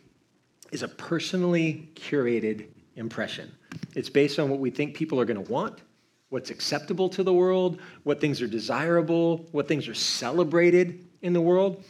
is 0.71 0.83
a 0.83 0.87
personally 0.87 1.89
curated 1.95 2.67
impression. 2.99 3.51
It's 3.95 4.09
based 4.09 4.37
on 4.37 4.49
what 4.49 4.59
we 4.59 4.69
think 4.69 4.93
people 4.93 5.19
are 5.19 5.25
going 5.25 5.43
to 5.43 5.51
want, 5.51 5.81
what's 6.29 6.49
acceptable 6.49 7.09
to 7.09 7.23
the 7.23 7.33
world, 7.33 7.79
what 8.03 8.21
things 8.21 8.41
are 8.41 8.47
desirable, 8.47 9.47
what 9.51 9.67
things 9.67 9.87
are 9.87 9.95
celebrated 9.95 11.07
in 11.21 11.33
the 11.33 11.41
world. 11.41 11.83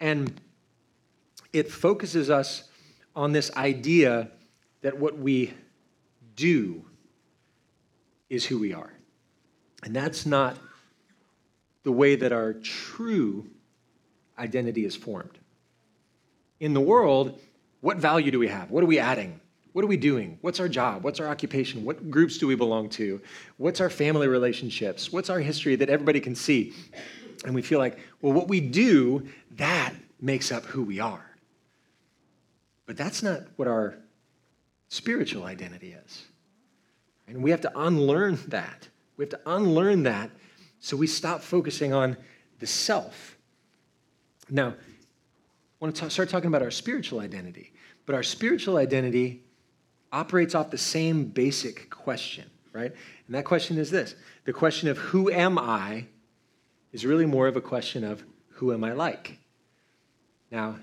And 0.00 0.40
it 1.52 1.70
focuses 1.70 2.30
us 2.30 2.68
on 3.14 3.32
this 3.32 3.54
idea 3.56 4.30
that 4.80 4.98
what 4.98 5.18
we 5.18 5.52
do 6.36 6.84
is 8.30 8.46
who 8.46 8.58
we 8.58 8.72
are. 8.72 8.92
And 9.82 9.94
that's 9.94 10.24
not 10.24 10.56
the 11.82 11.92
way 11.92 12.16
that 12.16 12.32
our 12.32 12.54
true 12.54 13.46
identity 14.38 14.84
is 14.84 14.96
formed. 14.96 15.38
In 16.58 16.74
the 16.74 16.80
world, 16.80 17.38
what 17.80 17.98
value 17.98 18.30
do 18.30 18.38
we 18.38 18.48
have? 18.48 18.70
What 18.70 18.82
are 18.82 18.86
we 18.86 18.98
adding? 18.98 19.40
What 19.74 19.84
are 19.84 19.88
we 19.88 19.96
doing? 19.96 20.38
What's 20.40 20.60
our 20.60 20.68
job? 20.68 21.02
What's 21.02 21.18
our 21.18 21.26
occupation? 21.26 21.84
What 21.84 22.08
groups 22.08 22.38
do 22.38 22.46
we 22.46 22.54
belong 22.54 22.88
to? 22.90 23.20
What's 23.56 23.80
our 23.80 23.90
family 23.90 24.28
relationships? 24.28 25.12
What's 25.12 25.28
our 25.28 25.40
history 25.40 25.74
that 25.74 25.90
everybody 25.90 26.20
can 26.20 26.36
see? 26.36 26.72
And 27.44 27.56
we 27.56 27.60
feel 27.60 27.80
like, 27.80 27.98
well, 28.22 28.32
what 28.32 28.46
we 28.46 28.60
do, 28.60 29.26
that 29.56 29.92
makes 30.20 30.52
up 30.52 30.64
who 30.64 30.84
we 30.84 31.00
are. 31.00 31.28
But 32.86 32.96
that's 32.96 33.20
not 33.20 33.40
what 33.56 33.66
our 33.66 33.96
spiritual 34.90 35.42
identity 35.42 35.96
is. 36.06 36.22
And 37.26 37.42
we 37.42 37.50
have 37.50 37.62
to 37.62 37.72
unlearn 37.74 38.38
that. 38.46 38.86
We 39.16 39.24
have 39.24 39.30
to 39.30 39.40
unlearn 39.44 40.04
that 40.04 40.30
so 40.78 40.96
we 40.96 41.08
stop 41.08 41.40
focusing 41.40 41.92
on 41.92 42.16
the 42.60 42.66
self. 42.68 43.36
Now, 44.48 44.68
I 44.68 44.74
want 45.80 45.96
to 45.96 46.10
start 46.10 46.28
talking 46.28 46.46
about 46.46 46.62
our 46.62 46.70
spiritual 46.70 47.18
identity. 47.18 47.72
But 48.06 48.14
our 48.14 48.22
spiritual 48.22 48.76
identity 48.76 49.42
operates 50.14 50.54
off 50.54 50.70
the 50.70 50.78
same 50.78 51.24
basic 51.24 51.90
question, 51.90 52.48
right? 52.72 52.92
And 53.26 53.34
that 53.34 53.44
question 53.44 53.76
is 53.76 53.90
this 53.90 54.14
the 54.44 54.52
question 54.52 54.88
of 54.88 54.96
who 54.96 55.30
am 55.30 55.58
I 55.58 56.06
is 56.92 57.04
really 57.04 57.26
more 57.26 57.48
of 57.48 57.56
a 57.56 57.60
question 57.60 58.04
of 58.04 58.24
who 58.50 58.72
am 58.72 58.84
I 58.84 58.92
like? 58.92 59.38
Now, 60.52 60.76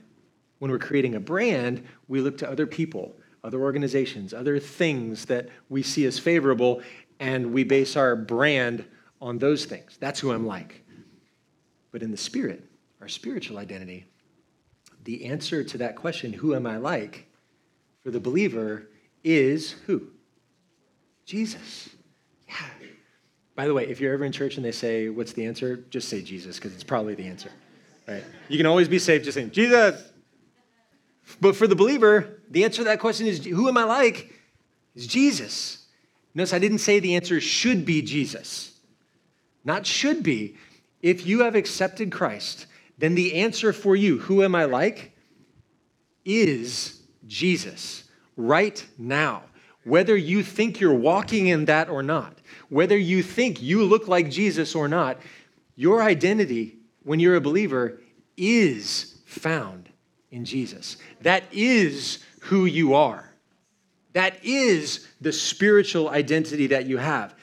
when 0.60 0.70
we're 0.70 0.80
creating 0.80 1.16
a 1.16 1.20
brand, 1.20 1.88
we 2.10 2.20
look 2.20 2.38
to 2.40 2.50
other 2.50 2.68
people, 2.68 3.16
other 3.44 3.62
organizations, 3.62 4.34
other 4.34 4.60
things 4.60 5.26
that 5.26 5.48
we 5.70 5.82
see 5.82 6.06
as 6.06 6.20
favorable, 6.20 6.82
and 7.20 7.54
we 7.54 7.64
base 7.64 7.96
our 7.96 8.18
brand 8.18 8.86
on 9.22 9.38
those 9.38 9.64
things. 9.64 9.98
That's 10.00 10.20
who 10.20 10.34
I'm 10.34 10.46
like. 10.46 10.84
But 11.92 12.04
in 12.04 12.12
the 12.12 12.18
spirit, 12.18 12.66
our 13.00 13.08
spiritual 13.08 13.58
identity, 13.58 14.06
the 15.06 15.26
answer 15.26 15.64
to 15.64 15.78
that 15.78 15.96
question, 15.96 16.34
who 16.34 16.54
am 16.54 16.68
I 16.68 16.78
like, 16.78 17.28
for 18.04 18.12
the 18.12 18.20
believer 18.20 18.90
is 19.24 19.72
who? 19.86 20.08
Jesus. 21.26 21.90
Yeah. 22.48 22.56
By 23.56 23.68
the 23.68 23.74
way, 23.74 23.88
if 23.88 24.00
you're 24.00 24.14
ever 24.14 24.26
in 24.26 24.32
church 24.32 24.58
and 24.58 24.66
they 24.66 24.72
say, 24.72 25.10
What's 25.10 25.34
the 25.34 25.46
answer? 25.46 25.78
Just 25.90 26.10
say 26.10 26.22
Jesus, 26.22 26.58
because 26.58 26.74
it's 26.74 26.84
probably 26.84 27.16
the 27.16 27.28
answer. 27.28 27.52
Right? 28.08 28.24
You 28.50 28.58
can 28.58 28.66
always 28.66 28.88
be 28.88 29.00
safe 29.00 29.24
just 29.24 29.36
saying, 29.36 29.52
Jesus. 29.52 30.12
But 31.40 31.56
for 31.56 31.68
the 31.68 31.76
believer, 31.76 32.42
the 32.50 32.64
answer 32.64 32.78
to 32.78 32.84
that 32.86 33.00
question 33.00 33.28
is 33.28 33.46
who 33.46 33.68
am 33.68 33.78
I 33.78 33.84
like? 33.84 34.34
Is 34.96 35.08
Jesus. 35.08 35.86
Notice 36.34 36.54
I 36.54 36.60
didn't 36.60 36.80
say 36.80 37.00
the 37.00 37.16
answer 37.16 37.40
should 37.40 37.86
be 37.86 38.02
Jesus. 38.02 38.80
Not 39.64 39.86
should 39.86 40.24
be. 40.24 40.58
If 41.02 41.26
you 41.26 41.42
have 41.42 41.56
accepted 41.56 42.12
Christ, 42.12 42.68
then 42.98 43.16
the 43.16 43.36
answer 43.36 43.74
for 43.74 43.96
you, 43.96 44.20
who 44.20 44.44
am 44.44 44.56
I 44.56 44.66
like, 44.66 45.16
is 46.26 47.02
Jesus 47.26 48.04
right 48.36 48.86
now. 48.98 49.44
Whether 49.84 50.16
you 50.16 50.44
think 50.44 50.80
you're 50.80 50.94
walking 50.94 51.48
in 51.48 51.66
that 51.66 51.90
or 51.90 52.04
not, 52.04 52.38
whether 52.70 52.98
you 52.98 53.24
think 53.24 53.62
you 53.62 53.84
look 53.84 54.08
like 54.08 54.30
Jesus 54.30 54.76
or 54.76 54.88
not, 54.88 55.18
your 55.76 56.04
identity 56.04 56.78
when 57.04 57.20
you're 57.20 57.36
a 57.36 57.42
believer 57.42 58.00
is 58.38 59.20
found 59.26 59.90
in 60.30 60.46
Jesus. 60.46 60.98
That 61.22 61.44
is 61.52 62.24
who 62.42 62.66
you 62.66 62.94
are. 62.94 63.34
That 64.14 64.44
is 64.44 65.08
the 65.22 65.32
spiritual 65.32 66.10
identity 66.10 66.68
that 66.68 66.86
you 66.86 66.98
have. 66.98 67.34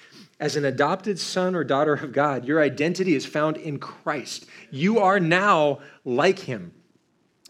As 0.40 0.54
an 0.54 0.64
adopted 0.64 1.18
son 1.18 1.54
or 1.54 1.64
daughter 1.64 1.94
of 1.94 2.12
God, 2.12 2.44
your 2.44 2.62
identity 2.62 3.14
is 3.14 3.26
found 3.26 3.56
in 3.56 3.78
Christ. 3.78 4.46
You 4.70 5.00
are 5.00 5.18
now 5.18 5.80
like 6.04 6.38
him. 6.38 6.72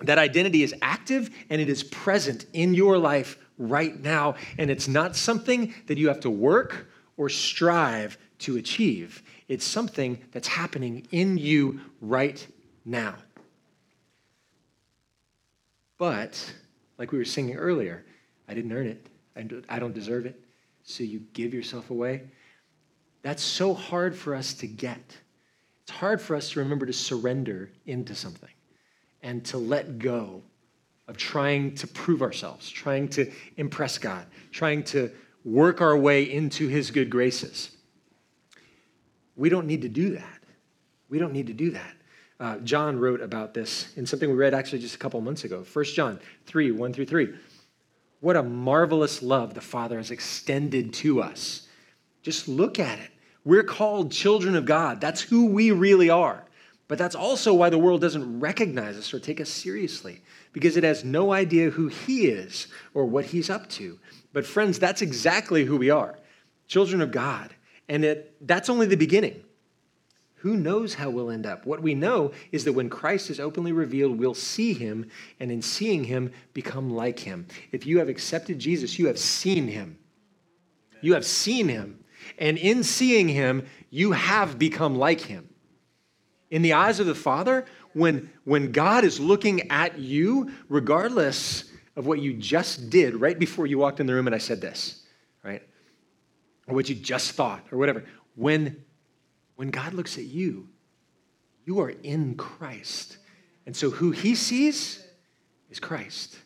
That 0.01 0.19
identity 0.19 0.63
is 0.63 0.75
active 0.81 1.31
and 1.51 1.61
it 1.61 1.69
is 1.69 1.83
present 1.83 2.47
in 2.53 2.75
your 2.75 2.99
life 2.99 3.39
right 3.59 4.01
now. 4.01 4.37
And 4.57 4.71
it's 4.71 4.89
not 4.89 5.17
something 5.17 5.75
that 5.87 5.99
you 5.99 6.09
have 6.09 6.21
to 6.21 6.31
work 6.31 6.89
or 7.17 7.29
strive 7.29 8.17
to 8.41 8.57
achieve, 8.57 9.25
it's 9.49 9.65
something 9.65 10.19
that's 10.31 10.47
happening 10.47 11.09
in 11.11 11.37
you 11.37 11.81
right 12.01 12.47
now. 12.85 13.17
But, 15.97 16.55
like 16.99 17.11
we 17.11 17.19
were 17.19 17.25
singing 17.25 17.57
earlier, 17.57 18.05
I 18.49 18.55
didn't 18.55 18.73
earn 18.73 18.87
it. 18.87 19.05
I 19.69 19.79
don't 19.81 19.95
deserve 19.95 20.27
it. 20.27 20.41
So 20.85 21.03
you 21.03 21.25
give 21.33 21.53
yourself 21.53 21.91
away. 21.91 22.23
That's 23.23 23.43
so 23.43 23.75
hard 23.75 24.15
for 24.15 24.37
us 24.37 24.55
to 24.55 24.69
get. 24.69 25.17
It's 25.83 25.91
hard 25.91 26.21
for 26.21 26.37
us 26.37 26.51
to 26.51 26.61
remember 26.61 26.87
to 26.87 26.93
surrender 26.93 27.71
into 27.87 28.15
something 28.15 28.51
and 29.29 29.45
to 29.45 29.59
let 29.59 29.99
go 29.99 30.41
of 31.07 31.19
trying 31.19 31.75
to 31.75 31.87
prove 31.87 32.23
ourselves, 32.23 32.71
trying 32.71 33.07
to 33.07 33.31
impress 33.59 33.99
God, 33.99 34.25
trying 34.53 34.83
to 34.85 35.11
work 35.45 35.83
our 35.83 35.99
way 35.99 36.23
into 36.33 36.67
His 36.67 36.91
good 36.91 37.11
graces. 37.11 37.77
We 39.37 39.51
don't 39.51 39.67
need 39.67 39.83
to 39.83 39.89
do 39.91 40.15
that. 40.15 40.41
We 41.11 41.19
don't 41.19 41.35
need 41.35 41.47
to 41.49 41.53
do 41.53 41.73
that. 41.73 41.95
Uh, 42.41 42.59
John 42.61 42.99
wrote 42.99 43.21
about 43.21 43.53
this 43.53 43.95
in 43.99 44.07
something 44.07 44.31
we 44.31 44.35
read 44.35 44.55
actually 44.55 44.79
just 44.79 44.95
a 44.95 44.99
couple 44.99 45.21
months 45.21 45.45
ago 45.45 45.63
1 45.71 45.85
John 45.85 46.21
3 46.47 46.73
1 46.73 46.93
through 46.95 47.07
3. 47.07 47.35
What 48.21 48.37
a 48.37 48.43
marvelous 48.43 49.23
love 49.23 49.53
the 49.53 49.61
Father 49.61 49.99
has 49.99 50.11
extended 50.11 50.95
to 50.95 51.21
us. 51.21 51.69
Just 52.23 52.49
look 52.49 52.79
at 52.79 52.99
it. 52.99 53.11
We're 53.45 53.63
called 53.63 54.11
children 54.11 54.57
of 54.57 54.65
God. 54.65 55.03
That's 55.03 55.21
who 55.21 55.47
we 55.47 55.71
really 55.71 56.09
are. 56.09 56.48
But 56.89 56.97
that's 56.99 57.15
also 57.15 57.53
why 57.53 57.69
the 57.69 57.79
world 57.79 58.01
doesn't 58.01 58.41
recognize 58.41 58.97
us 58.97 59.13
or 59.13 59.21
take 59.21 59.41
us 59.41 59.51
seriously, 59.51 60.23
because 60.53 60.77
it 60.77 60.85
has 60.85 61.05
no 61.05 61.33
idea 61.33 61.71
who 61.71 61.89
He 61.89 62.27
is 62.27 62.67
or 62.95 63.05
what 63.05 63.27
He's 63.27 63.51
up 63.51 63.69
to. 63.71 63.99
But, 64.33 64.47
friends, 64.47 64.79
that's 64.79 65.03
exactly 65.03 65.65
who 65.65 65.77
we 65.77 65.91
are 65.91 66.19
children 66.67 67.01
of 67.01 67.11
God. 67.11 67.55
And 67.89 68.05
it, 68.05 68.37
that's 68.47 68.69
only 68.69 68.87
the 68.87 68.97
beginning. 68.97 69.43
Who 70.43 70.57
knows 70.57 70.95
how 70.95 71.11
we'll 71.11 71.31
end 71.31 71.47
up? 71.47 71.67
What 71.67 71.83
we 71.83 71.95
know 71.95 72.33
is 72.53 72.65
that 72.65 72.75
when 72.75 72.89
Christ 72.89 73.29
is 73.29 73.41
openly 73.41 73.73
revealed, 73.73 74.19
we'll 74.19 74.35
see 74.35 74.73
him, 74.73 75.11
and 75.41 75.51
in 75.51 75.63
seeing 75.63 76.05
him, 76.05 76.33
become 76.53 76.91
like 76.91 77.19
him. 77.19 77.47
If 77.73 77.87
you 77.87 77.99
have 77.99 78.09
accepted 78.09 78.59
Jesus, 78.59 78.99
you 78.99 79.09
have 79.09 79.19
seen 79.19 79.67
him. 79.67 79.99
You 81.01 81.15
have 81.15 81.25
seen 81.25 81.69
him. 81.69 82.05
And 82.39 82.57
in 82.57 82.85
seeing 82.85 83.29
him, 83.29 83.67
you 83.91 84.13
have 84.13 84.59
become 84.59 84.97
like 84.97 85.23
him. 85.23 85.49
In 86.51 86.63
the 86.63 86.73
eyes 86.73 87.01
of 87.01 87.07
the 87.07 87.15
Father, 87.15 87.67
when, 87.93 88.31
when 88.45 88.73
God 88.73 89.05
is 89.05 89.21
looking 89.21 89.71
at 89.71 89.99
you, 89.99 90.53
regardless 90.69 91.65
of 91.97 92.07
what 92.07 92.21
you 92.21 92.35
just 92.35 92.91
did 92.91 93.15
right 93.17 93.39
before 93.39 93.67
you 93.67 93.79
walked 93.79 94.01
in 94.01 94.07
the 94.07 94.15
room 94.15 94.27
and 94.27 94.35
I 94.35 94.39
said 94.39 94.61
this, 94.61 95.03
right? 95.43 95.63
Or 96.67 96.75
what 96.75 96.89
you 96.89 96.95
just 96.95 97.33
thought, 97.33 97.67
or 97.73 97.79
whatever, 97.79 98.05
when, 98.35 98.85
when 99.57 99.71
God 99.71 99.95
looks 99.95 100.17
at 100.17 100.25
you, 100.25 100.69
you 101.65 101.81
are 101.81 101.91
in 101.91 102.35
Christ. 102.37 103.19
And 103.67 103.77
so 103.77 103.91
who 103.91 104.11
he 104.11 104.35
sees 104.35 105.07
is 105.71 105.79
Christ. 105.79 106.39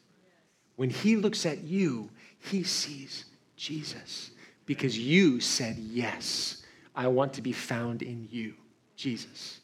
When 0.76 0.90
he 0.90 1.16
looks 1.16 1.46
at 1.46 1.62
you, 1.62 2.10
he 2.38 2.64
sees 2.64 3.26
Jesus 3.56 4.32
because 4.66 4.98
you 4.98 5.38
said, 5.38 5.76
Yes, 5.78 6.64
I 6.94 7.08
want 7.08 7.34
to 7.34 7.42
be 7.42 7.52
found 7.52 8.02
in 8.02 8.26
you, 8.30 8.54
Jesus. 8.96 9.60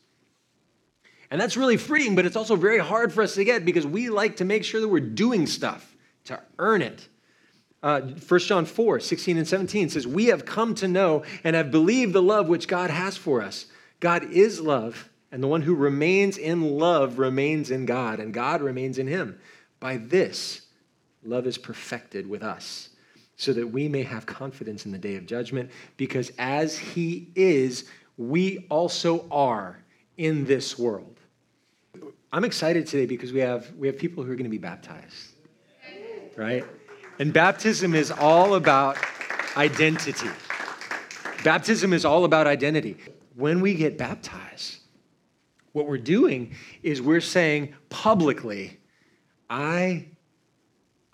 And 1.30 1.40
that's 1.40 1.56
really 1.56 1.76
freeing, 1.76 2.14
but 2.14 2.24
it's 2.24 2.36
also 2.36 2.56
very 2.56 2.78
hard 2.78 3.12
for 3.12 3.22
us 3.22 3.34
to 3.34 3.44
get 3.44 3.64
because 3.64 3.86
we 3.86 4.08
like 4.08 4.36
to 4.36 4.44
make 4.44 4.64
sure 4.64 4.80
that 4.80 4.88
we're 4.88 5.00
doing 5.00 5.46
stuff 5.46 5.94
to 6.24 6.40
earn 6.58 6.82
it. 6.82 7.08
Uh, 7.82 8.00
1 8.00 8.40
John 8.40 8.64
4, 8.64 8.98
16 8.98 9.36
and 9.36 9.46
17 9.46 9.90
says, 9.90 10.06
We 10.06 10.26
have 10.26 10.44
come 10.44 10.74
to 10.76 10.88
know 10.88 11.22
and 11.44 11.54
have 11.54 11.70
believed 11.70 12.12
the 12.12 12.22
love 12.22 12.48
which 12.48 12.66
God 12.66 12.90
has 12.90 13.16
for 13.16 13.42
us. 13.42 13.66
God 14.00 14.32
is 14.32 14.60
love, 14.60 15.10
and 15.30 15.42
the 15.42 15.48
one 15.48 15.62
who 15.62 15.74
remains 15.74 16.38
in 16.38 16.78
love 16.78 17.18
remains 17.18 17.70
in 17.70 17.84
God, 17.86 18.20
and 18.20 18.32
God 18.32 18.62
remains 18.62 18.98
in 18.98 19.06
him. 19.06 19.38
By 19.80 19.98
this, 19.98 20.62
love 21.22 21.46
is 21.46 21.58
perfected 21.58 22.28
with 22.28 22.42
us, 22.42 22.88
so 23.36 23.52
that 23.52 23.68
we 23.68 23.86
may 23.88 24.02
have 24.02 24.26
confidence 24.26 24.86
in 24.86 24.92
the 24.92 24.98
day 24.98 25.16
of 25.16 25.26
judgment, 25.26 25.70
because 25.96 26.32
as 26.38 26.78
he 26.78 27.28
is, 27.36 27.84
we 28.16 28.66
also 28.70 29.28
are 29.30 29.78
in 30.18 30.44
this 30.44 30.78
world. 30.78 31.18
I'm 32.30 32.44
excited 32.44 32.86
today 32.86 33.06
because 33.06 33.32
we 33.32 33.40
have, 33.40 33.72
we 33.78 33.86
have 33.86 33.96
people 33.96 34.22
who 34.22 34.30
are 34.30 34.34
going 34.34 34.44
to 34.44 34.50
be 34.50 34.58
baptized. 34.58 35.34
right? 36.36 36.64
And 37.18 37.32
baptism 37.32 37.94
is 37.94 38.10
all 38.10 38.54
about 38.54 38.98
identity. 39.56 40.28
Baptism 41.42 41.92
is 41.92 42.04
all 42.04 42.24
about 42.24 42.46
identity. 42.46 42.98
When 43.34 43.60
we 43.60 43.74
get 43.74 43.96
baptized, 43.96 44.78
what 45.72 45.86
we're 45.86 45.96
doing 45.98 46.54
is 46.82 47.00
we're 47.00 47.20
saying 47.20 47.74
publicly, 47.88 48.78
I, 49.48 50.06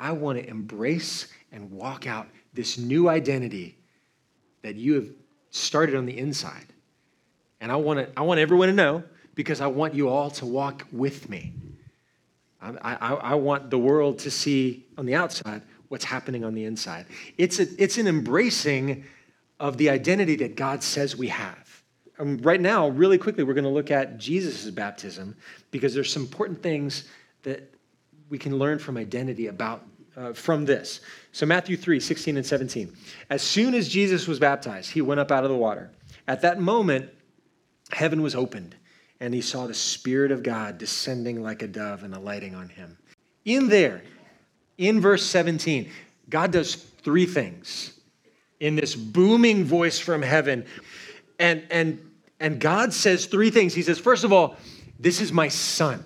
I 0.01 0.13
want 0.13 0.39
to 0.39 0.49
embrace 0.49 1.29
and 1.53 1.71
walk 1.71 2.07
out 2.07 2.27
this 2.55 2.79
new 2.79 3.09
identity 3.09 3.79
that 4.63 4.77
you 4.77 4.95
have 4.95 5.09
started 5.51 5.95
on 5.95 6.07
the 6.07 6.19
inside. 6.19 6.74
And 7.61 7.73
I 7.73 7.77
want, 7.77 8.01
to, 8.01 8.09
I 8.19 8.23
want 8.23 8.41
everyone 8.41 8.69
to 8.69 8.75
know 8.75 9.05
because 9.35 9.61
I 9.61 9.67
want 9.67 9.95
you 9.95 10.09
all 10.09 10.31
to 10.33 10.47
walk 10.47 10.87
with 10.93 11.29
me. 11.29 11.55
I, 12.61 12.97
I, 13.01 13.15
I 13.15 13.35
want 13.35 13.71
the 13.71 13.79
world 13.79 14.19
to 14.21 14.31
see 14.31 14.87
on 14.97 15.07
the 15.07 15.15
outside 15.15 15.63
what's 15.89 16.05
happening 16.05 16.45
on 16.45 16.55
the 16.55 16.65
inside. 16.65 17.07
It's, 17.37 17.59
a, 17.59 17.67
it's 17.83 17.99
an 17.99 18.07
embracing 18.07 19.05
of 19.61 19.77
the 19.77 19.91
identity 19.91 20.37
that 20.37 20.57
God 20.57 20.83
says 20.83 21.17
we 21.17 21.29
have. 21.29 21.83
Um, 22.19 22.39
right 22.39 22.61
now, 22.61 22.89
really 22.89 23.19
quickly, 23.19 23.45
we're 23.45 23.55
going 23.55 23.65
to 23.65 23.71
look 23.71 23.91
at 23.91 24.19
Jesus' 24.19 24.71
baptism 24.71 25.37
because 25.71 25.95
there's 25.95 26.13
some 26.13 26.23
important 26.23 26.63
things 26.63 27.05
that 27.43 27.75
we 28.29 28.39
can 28.39 28.59
learn 28.59 28.79
from 28.79 28.97
identity 28.97 29.49
about 29.49 29.85
uh, 30.17 30.33
from 30.33 30.65
this. 30.65 31.01
So, 31.33 31.45
Matthew 31.45 31.77
3 31.77 31.99
16 31.99 32.37
and 32.37 32.47
17. 32.47 32.97
As 33.31 33.43
soon 33.43 33.75
as 33.75 33.89
Jesus 33.89 34.29
was 34.29 34.39
baptized, 34.39 34.93
he 34.93 35.01
went 35.01 35.19
up 35.19 35.33
out 35.33 35.43
of 35.45 35.51
the 35.51 35.57
water. 35.57 35.91
At 36.29 36.41
that 36.43 36.61
moment, 36.61 37.11
heaven 37.95 38.23
was 38.23 38.35
opened, 38.35 38.77
and 39.21 39.33
he 39.33 39.41
saw 39.41 39.67
the 39.67 39.75
Spirit 39.75 40.31
of 40.31 40.43
God 40.43 40.79
descending 40.79 41.43
like 41.43 41.63
a 41.63 41.67
dove 41.67 42.03
and 42.03 42.15
alighting 42.15 42.55
on 42.55 42.69
him. 42.69 42.99
In 43.45 43.69
there, 43.69 44.03
in 44.79 45.01
verse 45.01 45.25
17, 45.25 45.91
God 46.29 46.53
does 46.53 46.75
three 46.75 47.27
things 47.27 47.99
in 48.61 48.77
this 48.77 48.95
booming 48.95 49.65
voice 49.65 49.99
from 49.99 50.23
heaven. 50.23 50.65
And, 51.39 51.65
and, 51.71 52.01
and 52.41 52.61
God 52.61 52.93
says 52.93 53.27
three 53.27 53.51
things. 53.51 53.75
He 53.75 53.83
says, 53.83 53.99
first 53.99 54.25
of 54.25 54.33
all, 54.33 54.57
this 54.99 55.21
is 55.21 55.33
my 55.33 55.49
son. 55.49 56.05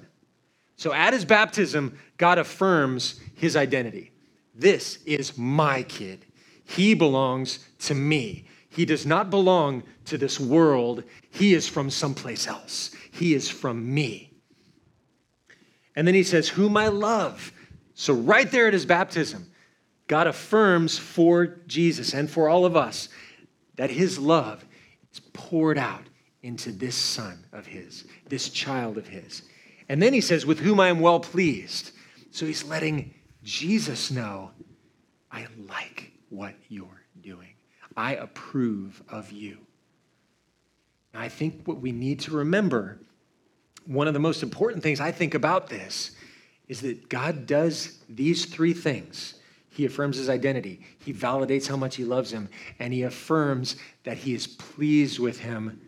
So 0.76 0.92
at 0.92 1.12
his 1.12 1.24
baptism, 1.24 1.98
God 2.16 2.38
affirms 2.38 3.20
his 3.34 3.56
identity. 3.56 4.12
This 4.54 4.98
is 5.04 5.38
my 5.38 5.82
kid. 5.84 6.24
He 6.64 6.94
belongs 6.94 7.66
to 7.80 7.94
me. 7.94 8.46
He 8.78 8.84
does 8.84 9.04
not 9.04 9.28
belong 9.28 9.82
to 10.04 10.16
this 10.16 10.38
world. 10.38 11.02
He 11.32 11.52
is 11.52 11.66
from 11.66 11.90
someplace 11.90 12.46
else. 12.46 12.92
He 13.10 13.34
is 13.34 13.50
from 13.50 13.92
me. 13.92 14.32
And 15.96 16.06
then 16.06 16.14
he 16.14 16.22
says, 16.22 16.48
Whom 16.48 16.76
I 16.76 16.86
love. 16.86 17.50
So, 17.94 18.14
right 18.14 18.48
there 18.48 18.68
at 18.68 18.72
his 18.72 18.86
baptism, 18.86 19.50
God 20.06 20.28
affirms 20.28 20.96
for 20.96 21.58
Jesus 21.66 22.14
and 22.14 22.30
for 22.30 22.48
all 22.48 22.64
of 22.64 22.76
us 22.76 23.08
that 23.74 23.90
his 23.90 24.16
love 24.16 24.64
is 25.12 25.18
poured 25.32 25.76
out 25.76 26.04
into 26.44 26.70
this 26.70 26.94
son 26.94 27.46
of 27.52 27.66
his, 27.66 28.04
this 28.28 28.48
child 28.48 28.96
of 28.96 29.08
his. 29.08 29.42
And 29.88 30.00
then 30.00 30.12
he 30.12 30.20
says, 30.20 30.46
With 30.46 30.60
whom 30.60 30.78
I 30.78 30.86
am 30.86 31.00
well 31.00 31.18
pleased. 31.18 31.90
So 32.30 32.46
he's 32.46 32.62
letting 32.62 33.12
Jesus 33.42 34.12
know, 34.12 34.52
I 35.32 35.48
like 35.66 36.12
what 36.28 36.54
you're 36.68 37.02
doing. 37.20 37.57
I 37.98 38.14
approve 38.14 39.02
of 39.08 39.32
you. 39.32 39.58
And 41.12 41.20
I 41.20 41.28
think 41.28 41.66
what 41.66 41.80
we 41.80 41.90
need 41.90 42.20
to 42.20 42.30
remember, 42.30 43.00
one 43.86 44.06
of 44.06 44.14
the 44.14 44.20
most 44.20 44.44
important 44.44 44.84
things 44.84 45.00
I 45.00 45.10
think 45.10 45.34
about 45.34 45.68
this 45.68 46.12
is 46.68 46.80
that 46.82 47.08
God 47.08 47.44
does 47.44 47.98
these 48.08 48.44
three 48.44 48.72
things. 48.72 49.34
He 49.70 49.84
affirms 49.84 50.16
his 50.16 50.28
identity, 50.28 50.80
he 51.04 51.12
validates 51.12 51.66
how 51.66 51.76
much 51.76 51.96
he 51.96 52.04
loves 52.04 52.32
him, 52.32 52.48
and 52.78 52.94
he 52.94 53.02
affirms 53.02 53.74
that 54.04 54.16
he 54.16 54.32
is 54.32 54.46
pleased 54.46 55.18
with 55.18 55.40
him 55.40 55.80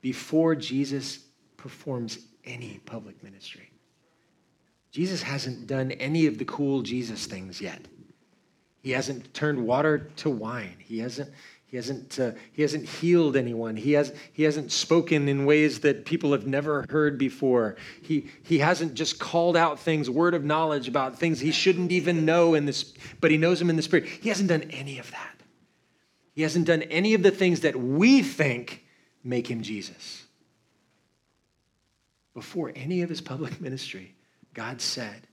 before 0.00 0.56
Jesus 0.56 1.20
performs 1.56 2.18
any 2.44 2.80
public 2.86 3.22
ministry. 3.22 3.70
Jesus 4.90 5.22
hasn't 5.22 5.68
done 5.68 5.92
any 5.92 6.26
of 6.26 6.38
the 6.38 6.44
cool 6.44 6.82
Jesus 6.82 7.26
things 7.26 7.60
yet. 7.60 7.86
He 8.86 8.92
hasn't 8.92 9.34
turned 9.34 9.66
water 9.66 10.12
to 10.18 10.30
wine. 10.30 10.76
He 10.78 11.00
hasn't 11.00 11.32
he 11.66 11.76
hasn't, 11.76 12.20
uh, 12.20 12.30
he 12.52 12.62
hasn't 12.62 12.88
healed 12.88 13.36
anyone. 13.36 13.74
He, 13.74 13.94
has, 13.94 14.14
he 14.32 14.44
hasn't 14.44 14.70
spoken 14.70 15.28
in 15.28 15.44
ways 15.44 15.80
that 15.80 16.04
people 16.04 16.30
have 16.30 16.46
never 16.46 16.86
heard 16.88 17.18
before. 17.18 17.74
He, 18.00 18.30
he 18.44 18.58
hasn't 18.58 18.94
just 18.94 19.18
called 19.18 19.56
out 19.56 19.80
things, 19.80 20.08
word 20.08 20.34
of 20.34 20.44
knowledge 20.44 20.86
about 20.86 21.18
things 21.18 21.40
he 21.40 21.50
shouldn't 21.50 21.90
even 21.90 22.24
know 22.24 22.54
in 22.54 22.66
this, 22.66 22.94
but 23.20 23.32
he 23.32 23.36
knows 23.36 23.58
them 23.58 23.70
in 23.70 23.74
the 23.74 23.82
spirit. 23.82 24.06
He 24.06 24.28
hasn't 24.28 24.48
done 24.48 24.62
any 24.70 25.00
of 25.00 25.10
that. 25.10 25.40
He 26.36 26.42
hasn't 26.42 26.66
done 26.66 26.82
any 26.82 27.14
of 27.14 27.24
the 27.24 27.32
things 27.32 27.62
that 27.62 27.74
we 27.74 28.22
think 28.22 28.84
make 29.24 29.50
him 29.50 29.62
Jesus. 29.62 30.24
Before 32.32 32.70
any 32.76 33.02
of 33.02 33.08
his 33.08 33.20
public 33.20 33.60
ministry, 33.60 34.14
God 34.54 34.80
said, 34.80 35.26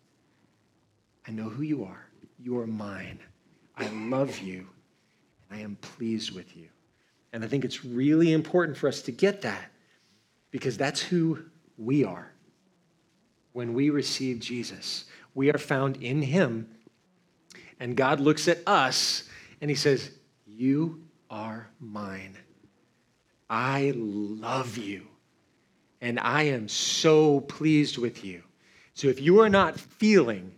I 1.28 1.32
know 1.32 1.50
who 1.50 1.62
you 1.62 1.84
are. 1.84 2.08
You 2.40 2.58
are 2.58 2.66
mine. 2.66 3.20
I 3.76 3.88
love 3.88 4.40
you 4.40 4.68
and 5.50 5.60
I 5.60 5.64
am 5.64 5.76
pleased 5.78 6.36
with 6.36 6.56
you. 6.56 6.70
And 7.32 7.44
I 7.44 7.48
think 7.48 7.66
it's 7.66 7.84
really 7.84 8.32
important 8.32 8.78
for 8.78 8.88
us 8.88 9.02
to 9.04 9.12
get 9.12 9.42
that 9.42 9.72
because 10.52 10.78
that's 10.78 11.02
who 11.02 11.40
we 11.78 12.04
are. 12.04 12.32
When 13.54 13.74
we 13.74 13.90
receive 13.90 14.40
Jesus, 14.40 15.06
we 15.34 15.52
are 15.52 15.58
found 15.58 15.98
in 15.98 16.22
Him, 16.22 16.70
and 17.80 17.98
God 17.98 18.20
looks 18.20 18.48
at 18.48 18.60
us 18.68 19.24
and 19.62 19.70
He 19.70 19.76
says, 19.76 20.12
You 20.46 21.04
are 21.30 21.70
mine. 21.80 22.38
I 23.50 23.94
love 23.96 24.78
you, 24.78 25.08
and 26.02 26.20
I 26.20 26.44
am 26.44 26.68
so 26.68 27.42
pleased 27.42 27.98
with 27.98 28.24
you. 28.24 28.44
So 28.94 29.08
if 29.08 29.20
you 29.22 29.42
are 29.42 29.50
not 29.50 29.80
feeling 29.80 30.54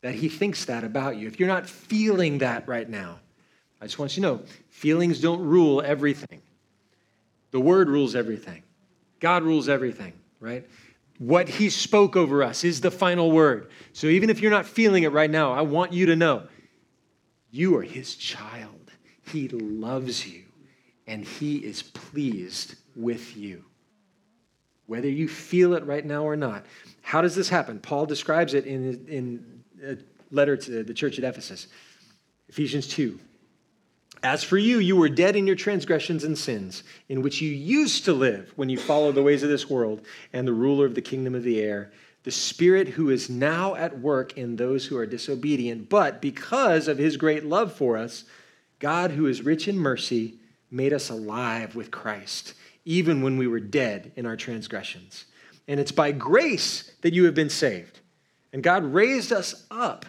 that 0.00 0.14
He 0.14 0.28
thinks 0.28 0.64
that 0.66 0.84
about 0.84 1.16
you, 1.16 1.26
if 1.26 1.38
you're 1.38 1.48
not 1.48 1.68
feeling 1.68 2.38
that 2.38 2.66
right 2.68 2.88
now, 2.88 3.18
I 3.80 3.86
just 3.86 3.98
want 3.98 4.16
you 4.16 4.22
to 4.22 4.28
know 4.28 4.40
feelings 4.70 5.20
don't 5.20 5.40
rule 5.40 5.82
everything. 5.82 6.42
The 7.50 7.60
word 7.60 7.88
rules 7.88 8.14
everything. 8.14 8.62
God 9.20 9.42
rules 9.42 9.68
everything, 9.68 10.12
right? 10.40 10.66
What 11.18 11.48
he 11.48 11.70
spoke 11.70 12.16
over 12.16 12.42
us 12.42 12.62
is 12.62 12.80
the 12.80 12.90
final 12.90 13.32
word. 13.32 13.70
So 13.92 14.06
even 14.06 14.30
if 14.30 14.40
you're 14.40 14.50
not 14.50 14.66
feeling 14.66 15.02
it 15.02 15.12
right 15.12 15.30
now, 15.30 15.52
I 15.52 15.62
want 15.62 15.92
you 15.92 16.06
to 16.06 16.16
know 16.16 16.44
you 17.50 17.76
are 17.76 17.82
his 17.82 18.14
child. 18.14 18.92
He 19.26 19.48
loves 19.48 20.26
you 20.26 20.44
and 21.06 21.24
he 21.24 21.56
is 21.56 21.82
pleased 21.82 22.76
with 22.94 23.36
you. 23.36 23.64
Whether 24.86 25.08
you 25.08 25.28
feel 25.28 25.74
it 25.74 25.84
right 25.84 26.04
now 26.04 26.22
or 26.22 26.36
not. 26.36 26.64
How 27.02 27.20
does 27.20 27.34
this 27.34 27.48
happen? 27.48 27.78
Paul 27.80 28.06
describes 28.06 28.54
it 28.54 28.66
in, 28.66 29.06
in 29.08 29.57
Uh, 29.86 29.94
letter 30.30 30.56
to 30.56 30.82
the 30.82 30.94
church 30.94 31.18
at 31.18 31.24
Ephesus. 31.24 31.68
Ephesians 32.48 32.86
2, 32.88 33.18
as 34.22 34.42
for 34.42 34.58
you, 34.58 34.78
you 34.78 34.96
were 34.96 35.08
dead 35.08 35.36
in 35.36 35.46
your 35.46 35.56
transgressions 35.56 36.24
and 36.24 36.36
sins, 36.36 36.82
in 37.08 37.22
which 37.22 37.40
you 37.40 37.50
used 37.50 38.04
to 38.04 38.12
live 38.12 38.52
when 38.56 38.68
you 38.68 38.76
followed 38.76 39.14
the 39.14 39.22
ways 39.22 39.42
of 39.42 39.48
this 39.48 39.70
world 39.70 40.04
and 40.32 40.46
the 40.46 40.52
ruler 40.52 40.84
of 40.84 40.94
the 40.94 41.02
kingdom 41.02 41.34
of 41.34 41.44
the 41.44 41.60
air, 41.60 41.92
the 42.24 42.30
Spirit 42.30 42.88
who 42.88 43.10
is 43.10 43.30
now 43.30 43.74
at 43.76 44.00
work 44.00 44.36
in 44.36 44.56
those 44.56 44.86
who 44.86 44.96
are 44.96 45.06
disobedient. 45.06 45.88
But 45.88 46.20
because 46.20 46.88
of 46.88 46.98
his 46.98 47.16
great 47.16 47.44
love 47.44 47.72
for 47.72 47.96
us, 47.96 48.24
God, 48.80 49.12
who 49.12 49.26
is 49.26 49.42
rich 49.42 49.68
in 49.68 49.78
mercy, 49.78 50.34
made 50.70 50.92
us 50.92 51.10
alive 51.10 51.74
with 51.74 51.90
Christ, 51.90 52.54
even 52.84 53.22
when 53.22 53.38
we 53.38 53.46
were 53.46 53.60
dead 53.60 54.12
in 54.16 54.26
our 54.26 54.36
transgressions. 54.36 55.26
And 55.68 55.78
it's 55.78 55.92
by 55.92 56.12
grace 56.12 56.90
that 57.02 57.14
you 57.14 57.24
have 57.24 57.34
been 57.34 57.50
saved. 57.50 57.97
And 58.52 58.62
God 58.62 58.84
raised 58.84 59.32
us 59.32 59.66
up 59.70 60.06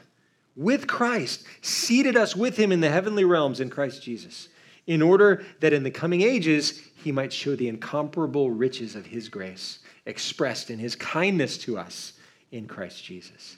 with 0.56 0.88
Christ, 0.88 1.44
seated 1.62 2.16
us 2.16 2.36
with 2.36 2.58
him 2.58 2.72
in 2.72 2.82
the 2.82 2.90
heavenly 2.90 3.24
realms 3.24 3.60
in 3.60 3.70
Christ 3.70 4.04
Jesus, 4.04 4.50
in 4.88 5.02
order 5.02 5.44
that 5.60 5.74
in 5.74 5.84
the 5.84 5.92
coming 5.92 6.22
ages 6.22 6.82
he 6.96 7.12
might 7.12 7.32
show 7.32 7.56
the 7.56 7.68
incomparable 7.68 8.52
riches 8.52 8.96
of 8.96 9.06
his 9.06 9.30
grace 9.30 9.80
expressed 10.06 10.70
in 10.70 10.80
his 10.80 10.96
kindness 10.96 11.58
to 11.60 11.78
us 11.78 12.14
in 12.52 12.68
Christ 12.68 13.04
Jesus. 13.04 13.58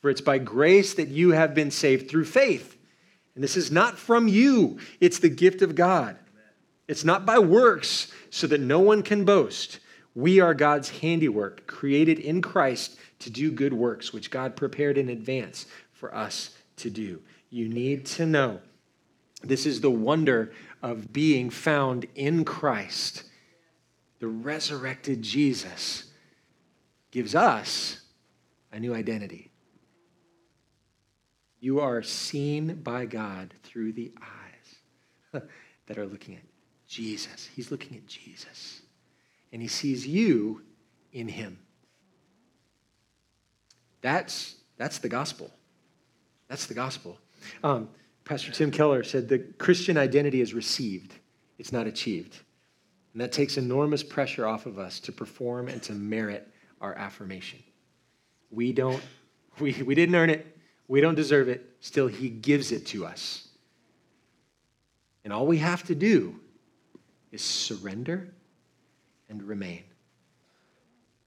For 0.00 0.10
it's 0.10 0.20
by 0.20 0.38
grace 0.38 0.94
that 0.94 1.08
you 1.08 1.30
have 1.30 1.54
been 1.54 1.70
saved 1.70 2.10
through 2.10 2.24
faith. 2.24 2.76
And 3.34 3.42
this 3.42 3.56
is 3.56 3.70
not 3.70 3.98
from 3.98 4.28
you, 4.28 4.78
it's 5.00 5.20
the 5.20 5.28
gift 5.28 5.62
of 5.62 5.74
God. 5.74 6.16
It's 6.88 7.04
not 7.04 7.26
by 7.26 7.38
works, 7.38 8.10
so 8.30 8.46
that 8.46 8.60
no 8.60 8.80
one 8.80 9.02
can 9.02 9.24
boast. 9.24 9.78
We 10.14 10.40
are 10.40 10.54
God's 10.54 10.88
handiwork, 10.88 11.66
created 11.66 12.18
in 12.18 12.42
Christ 12.42 12.98
to 13.20 13.30
do 13.30 13.50
good 13.50 13.72
works, 13.72 14.12
which 14.12 14.30
God 14.30 14.56
prepared 14.56 14.98
in 14.98 15.08
advance 15.08 15.66
for 15.92 16.14
us 16.14 16.56
to 16.76 16.90
do. 16.90 17.20
You 17.50 17.68
need 17.68 18.06
to 18.06 18.26
know 18.26 18.60
this 19.42 19.66
is 19.66 19.80
the 19.80 19.90
wonder 19.90 20.52
of 20.82 21.12
being 21.12 21.50
found 21.50 22.06
in 22.14 22.44
Christ. 22.44 23.24
The 24.20 24.28
resurrected 24.28 25.22
Jesus 25.22 26.04
gives 27.10 27.34
us 27.34 28.00
a 28.72 28.80
new 28.80 28.94
identity. 28.94 29.50
You 31.60 31.80
are 31.80 32.02
seen 32.02 32.82
by 32.82 33.06
God 33.06 33.54
through 33.62 33.92
the 33.92 34.12
eyes 34.20 35.42
that 35.86 35.98
are 35.98 36.06
looking 36.06 36.36
at 36.36 36.42
Jesus. 36.86 37.48
He's 37.54 37.70
looking 37.70 37.96
at 37.96 38.06
Jesus. 38.06 38.82
And 39.52 39.62
he 39.62 39.68
sees 39.68 40.06
you 40.06 40.62
in 41.12 41.28
him. 41.28 41.58
That's, 44.00 44.56
that's 44.76 44.98
the 44.98 45.08
gospel. 45.08 45.50
That's 46.48 46.66
the 46.66 46.74
gospel. 46.74 47.18
Um, 47.62 47.88
Pastor 48.24 48.52
Tim 48.52 48.70
Keller 48.70 49.02
said 49.04 49.28
the 49.28 49.38
Christian 49.38 49.96
identity 49.96 50.40
is 50.40 50.54
received, 50.54 51.14
it's 51.58 51.72
not 51.72 51.86
achieved. 51.86 52.38
And 53.12 53.22
that 53.22 53.32
takes 53.32 53.56
enormous 53.56 54.02
pressure 54.02 54.46
off 54.46 54.66
of 54.66 54.78
us 54.78 55.00
to 55.00 55.12
perform 55.12 55.68
and 55.68 55.82
to 55.84 55.92
merit 55.92 56.46
our 56.80 56.94
affirmation. 56.94 57.58
We 58.50 58.72
don't, 58.72 59.02
we, 59.58 59.72
we 59.82 59.94
didn't 59.94 60.14
earn 60.14 60.30
it, 60.30 60.46
we 60.88 61.00
don't 61.00 61.14
deserve 61.14 61.48
it, 61.48 61.64
still, 61.80 62.06
He 62.06 62.28
gives 62.28 62.70
it 62.70 62.86
to 62.88 63.06
us. 63.06 63.48
And 65.24 65.32
all 65.32 65.46
we 65.46 65.58
have 65.58 65.82
to 65.84 65.94
do 65.94 66.38
is 67.32 67.42
surrender 67.42 68.28
and 69.28 69.42
remain. 69.42 69.84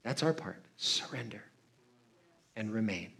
That's 0.04 0.24
our 0.24 0.34
part 0.34 0.64
surrender 0.78 1.44
and 2.56 2.72
remain. 2.72 3.12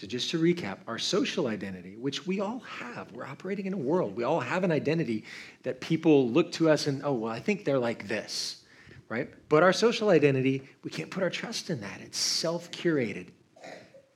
So, 0.00 0.06
just 0.06 0.30
to 0.30 0.40
recap, 0.40 0.78
our 0.86 0.98
social 0.98 1.46
identity, 1.46 1.96
which 1.98 2.26
we 2.26 2.40
all 2.40 2.60
have, 2.60 3.12
we're 3.12 3.26
operating 3.26 3.66
in 3.66 3.74
a 3.74 3.76
world, 3.76 4.16
we 4.16 4.24
all 4.24 4.40
have 4.40 4.64
an 4.64 4.72
identity 4.72 5.24
that 5.62 5.82
people 5.82 6.30
look 6.30 6.52
to 6.52 6.70
us 6.70 6.86
and, 6.86 7.02
oh, 7.04 7.12
well, 7.12 7.30
I 7.30 7.38
think 7.38 7.66
they're 7.66 7.78
like 7.78 8.08
this, 8.08 8.64
right? 9.10 9.28
But 9.50 9.62
our 9.62 9.74
social 9.74 10.08
identity, 10.08 10.62
we 10.82 10.90
can't 10.90 11.10
put 11.10 11.22
our 11.22 11.28
trust 11.28 11.68
in 11.68 11.82
that. 11.82 12.00
It's 12.00 12.16
self 12.16 12.70
curated. 12.70 13.28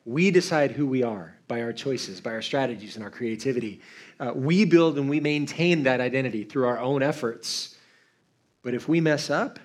We 0.07 0.31
decide 0.31 0.71
who 0.71 0.87
we 0.87 1.03
are 1.03 1.37
by 1.49 1.61
our 1.61 1.73
choices, 1.75 2.19
by 2.19 2.31
our 2.31 2.43
strategies, 2.43 2.95
and 2.97 3.05
our 3.05 3.11
creativity. 3.11 3.83
Uh, 4.19 4.33
we 4.35 4.65
build 4.65 4.97
and 4.97 5.11
we 5.11 5.21
maintain 5.21 5.83
that 5.83 6.01
identity 6.01 6.45
through 6.45 6.67
our 6.67 6.79
own 6.79 7.03
efforts. 7.03 7.77
But 8.63 8.73
if 8.73 8.89
we 8.89 9.03
mess 9.03 9.29
up, 9.29 9.59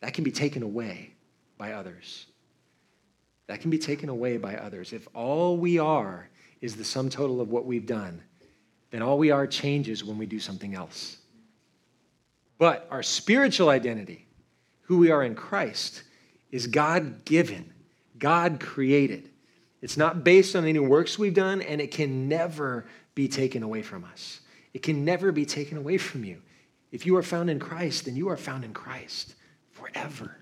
that 0.00 0.12
can 0.12 0.24
be 0.24 0.32
taken 0.32 0.64
away 0.64 1.15
by 1.58 1.72
others. 1.72 2.26
That 3.46 3.60
can 3.60 3.70
be 3.70 3.78
taken 3.78 4.08
away 4.08 4.36
by 4.36 4.56
others. 4.56 4.92
If 4.92 5.06
all 5.14 5.56
we 5.56 5.78
are 5.78 6.28
is 6.60 6.76
the 6.76 6.84
sum 6.84 7.10
total 7.10 7.40
of 7.40 7.50
what 7.50 7.66
we've 7.66 7.86
done, 7.86 8.22
then 8.90 9.02
all 9.02 9.18
we 9.18 9.30
are 9.30 9.46
changes 9.46 10.04
when 10.04 10.18
we 10.18 10.26
do 10.26 10.40
something 10.40 10.74
else. 10.74 11.18
But 12.58 12.86
our 12.90 13.02
spiritual 13.02 13.68
identity, 13.68 14.26
who 14.82 14.98
we 14.98 15.10
are 15.10 15.22
in 15.22 15.34
Christ, 15.34 16.02
is 16.50 16.66
God 16.66 17.24
given, 17.24 17.72
God 18.18 18.60
created. 18.60 19.28
It's 19.82 19.96
not 19.96 20.24
based 20.24 20.56
on 20.56 20.64
any 20.64 20.78
works 20.78 21.18
we've 21.18 21.34
done, 21.34 21.60
and 21.60 21.80
it 21.80 21.90
can 21.90 22.28
never 22.28 22.86
be 23.14 23.28
taken 23.28 23.62
away 23.62 23.82
from 23.82 24.04
us. 24.04 24.40
It 24.72 24.82
can 24.82 25.04
never 25.04 25.32
be 25.32 25.44
taken 25.44 25.76
away 25.76 25.98
from 25.98 26.24
you. 26.24 26.42
If 26.90 27.04
you 27.04 27.16
are 27.16 27.22
found 27.22 27.50
in 27.50 27.58
Christ, 27.58 28.06
then 28.06 28.16
you 28.16 28.28
are 28.28 28.36
found 28.36 28.64
in 28.64 28.72
Christ 28.72 29.34
forever. 29.70 30.38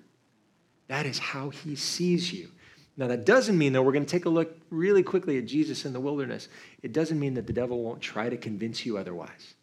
That 0.89 1.07
is 1.07 1.19
how 1.19 1.51
he 1.51 1.77
sees 1.77 2.33
you. 2.33 2.51
Now, 2.97 3.09
that 3.09 3.27
doesn't 3.27 3.59
mean, 3.59 3.73
though, 3.73 3.83
we're 3.83 3.93
going 3.93 4.05
to 4.05 4.11
take 4.11 4.27
a 4.27 4.31
look 4.31 4.57
really 4.71 5.03
quickly 5.03 5.39
at 5.39 5.47
Jesus 5.47 5.85
in 5.85 5.93
the 5.93 6.01
wilderness. 6.01 6.49
It 6.83 6.93
doesn't 6.93 7.19
mean 7.19 7.35
that 7.35 7.47
the 7.47 7.53
devil 7.53 7.83
won't 7.83 8.01
try 8.01 8.29
to 8.29 8.37
convince 8.37 8.87
you 8.87 8.97
otherwise. 8.97 9.55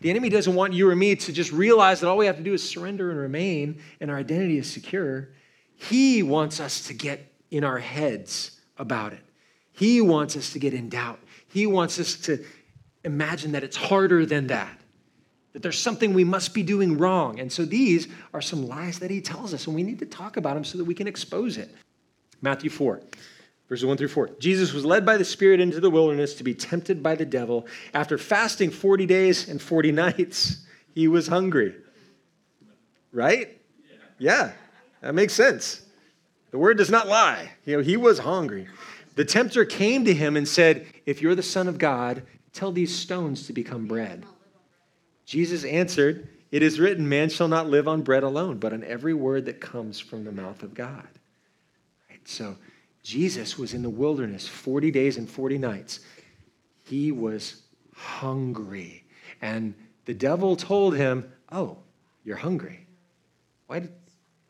The 0.00 0.10
enemy 0.10 0.28
doesn't 0.28 0.54
want 0.54 0.72
you 0.72 0.88
or 0.88 0.96
me 0.96 1.14
to 1.16 1.32
just 1.32 1.52
realize 1.52 2.00
that 2.00 2.08
all 2.08 2.16
we 2.16 2.26
have 2.26 2.36
to 2.36 2.42
do 2.42 2.54
is 2.54 2.68
surrender 2.68 3.10
and 3.10 3.18
remain 3.18 3.80
and 4.00 4.10
our 4.10 4.16
identity 4.16 4.58
is 4.58 4.70
secure. 4.70 5.28
He 5.76 6.22
wants 6.22 6.60
us 6.60 6.86
to 6.88 6.94
get 6.94 7.32
in 7.50 7.62
our 7.64 7.78
heads 7.78 8.58
about 8.76 9.12
it. 9.12 9.22
He 9.72 10.00
wants 10.00 10.36
us 10.36 10.52
to 10.52 10.58
get 10.58 10.74
in 10.74 10.88
doubt. 10.88 11.20
He 11.48 11.66
wants 11.66 12.00
us 12.00 12.16
to 12.22 12.44
imagine 13.04 13.52
that 13.52 13.62
it's 13.62 13.76
harder 13.76 14.26
than 14.26 14.48
that, 14.48 14.77
that 15.52 15.62
there's 15.62 15.78
something 15.78 16.12
we 16.12 16.24
must 16.24 16.54
be 16.54 16.62
doing 16.62 16.98
wrong. 16.98 17.40
And 17.40 17.50
so 17.50 17.64
these 17.64 18.08
are 18.34 18.42
some 18.42 18.68
lies 18.68 18.98
that 18.98 19.10
he 19.10 19.20
tells 19.20 19.54
us, 19.54 19.66
and 19.66 19.74
we 19.74 19.82
need 19.82 19.98
to 20.00 20.06
talk 20.06 20.36
about 20.36 20.54
them 20.54 20.64
so 20.64 20.78
that 20.78 20.84
we 20.84 20.94
can 20.94 21.08
expose 21.08 21.56
it. 21.56 21.74
Matthew 22.42 22.70
4, 22.70 23.00
verses 23.68 23.86
1 23.86 23.96
through 23.96 24.08
4. 24.08 24.30
Jesus 24.38 24.72
was 24.72 24.84
led 24.84 25.04
by 25.04 25.16
the 25.16 25.24
Spirit 25.24 25.60
into 25.60 25.80
the 25.80 25.90
wilderness 25.90 26.34
to 26.34 26.44
be 26.44 26.54
tempted 26.54 27.02
by 27.02 27.14
the 27.14 27.24
devil. 27.24 27.66
After 27.94 28.18
fasting 28.18 28.70
40 28.70 29.06
days 29.06 29.48
and 29.48 29.60
40 29.60 29.92
nights, 29.92 30.64
he 30.94 31.08
was 31.08 31.26
hungry. 31.26 31.74
Right? 33.12 33.60
Yeah, 34.18 34.52
that 35.00 35.14
makes 35.14 35.32
sense. 35.32 35.82
The 36.50 36.58
word 36.58 36.78
does 36.78 36.90
not 36.90 37.08
lie. 37.08 37.50
You 37.64 37.76
know, 37.76 37.82
he 37.82 37.96
was 37.96 38.18
hungry. 38.20 38.68
The 39.16 39.24
tempter 39.24 39.64
came 39.64 40.04
to 40.04 40.14
him 40.14 40.36
and 40.36 40.46
said, 40.46 40.86
If 41.04 41.20
you're 41.20 41.34
the 41.34 41.42
Son 41.42 41.68
of 41.68 41.78
God, 41.78 42.22
tell 42.52 42.70
these 42.70 42.94
stones 42.94 43.46
to 43.46 43.52
become 43.52 43.86
bread. 43.86 44.24
Jesus 45.28 45.62
answered, 45.64 46.26
It 46.50 46.62
is 46.62 46.80
written, 46.80 47.06
Man 47.06 47.28
shall 47.28 47.48
not 47.48 47.68
live 47.68 47.86
on 47.86 48.00
bread 48.00 48.22
alone, 48.22 48.56
but 48.56 48.72
on 48.72 48.82
every 48.82 49.12
word 49.12 49.44
that 49.44 49.60
comes 49.60 50.00
from 50.00 50.24
the 50.24 50.32
mouth 50.32 50.62
of 50.62 50.72
God. 50.72 51.06
Right? 52.08 52.26
So 52.26 52.56
Jesus 53.02 53.58
was 53.58 53.74
in 53.74 53.82
the 53.82 53.90
wilderness 53.90 54.48
40 54.48 54.90
days 54.90 55.18
and 55.18 55.28
40 55.28 55.58
nights. 55.58 56.00
He 56.84 57.12
was 57.12 57.60
hungry. 57.94 59.04
And 59.42 59.74
the 60.06 60.14
devil 60.14 60.56
told 60.56 60.96
him, 60.96 61.30
Oh, 61.52 61.76
you're 62.24 62.36
hungry. 62.36 62.86
Why, 63.66 63.80
did, 63.80 63.92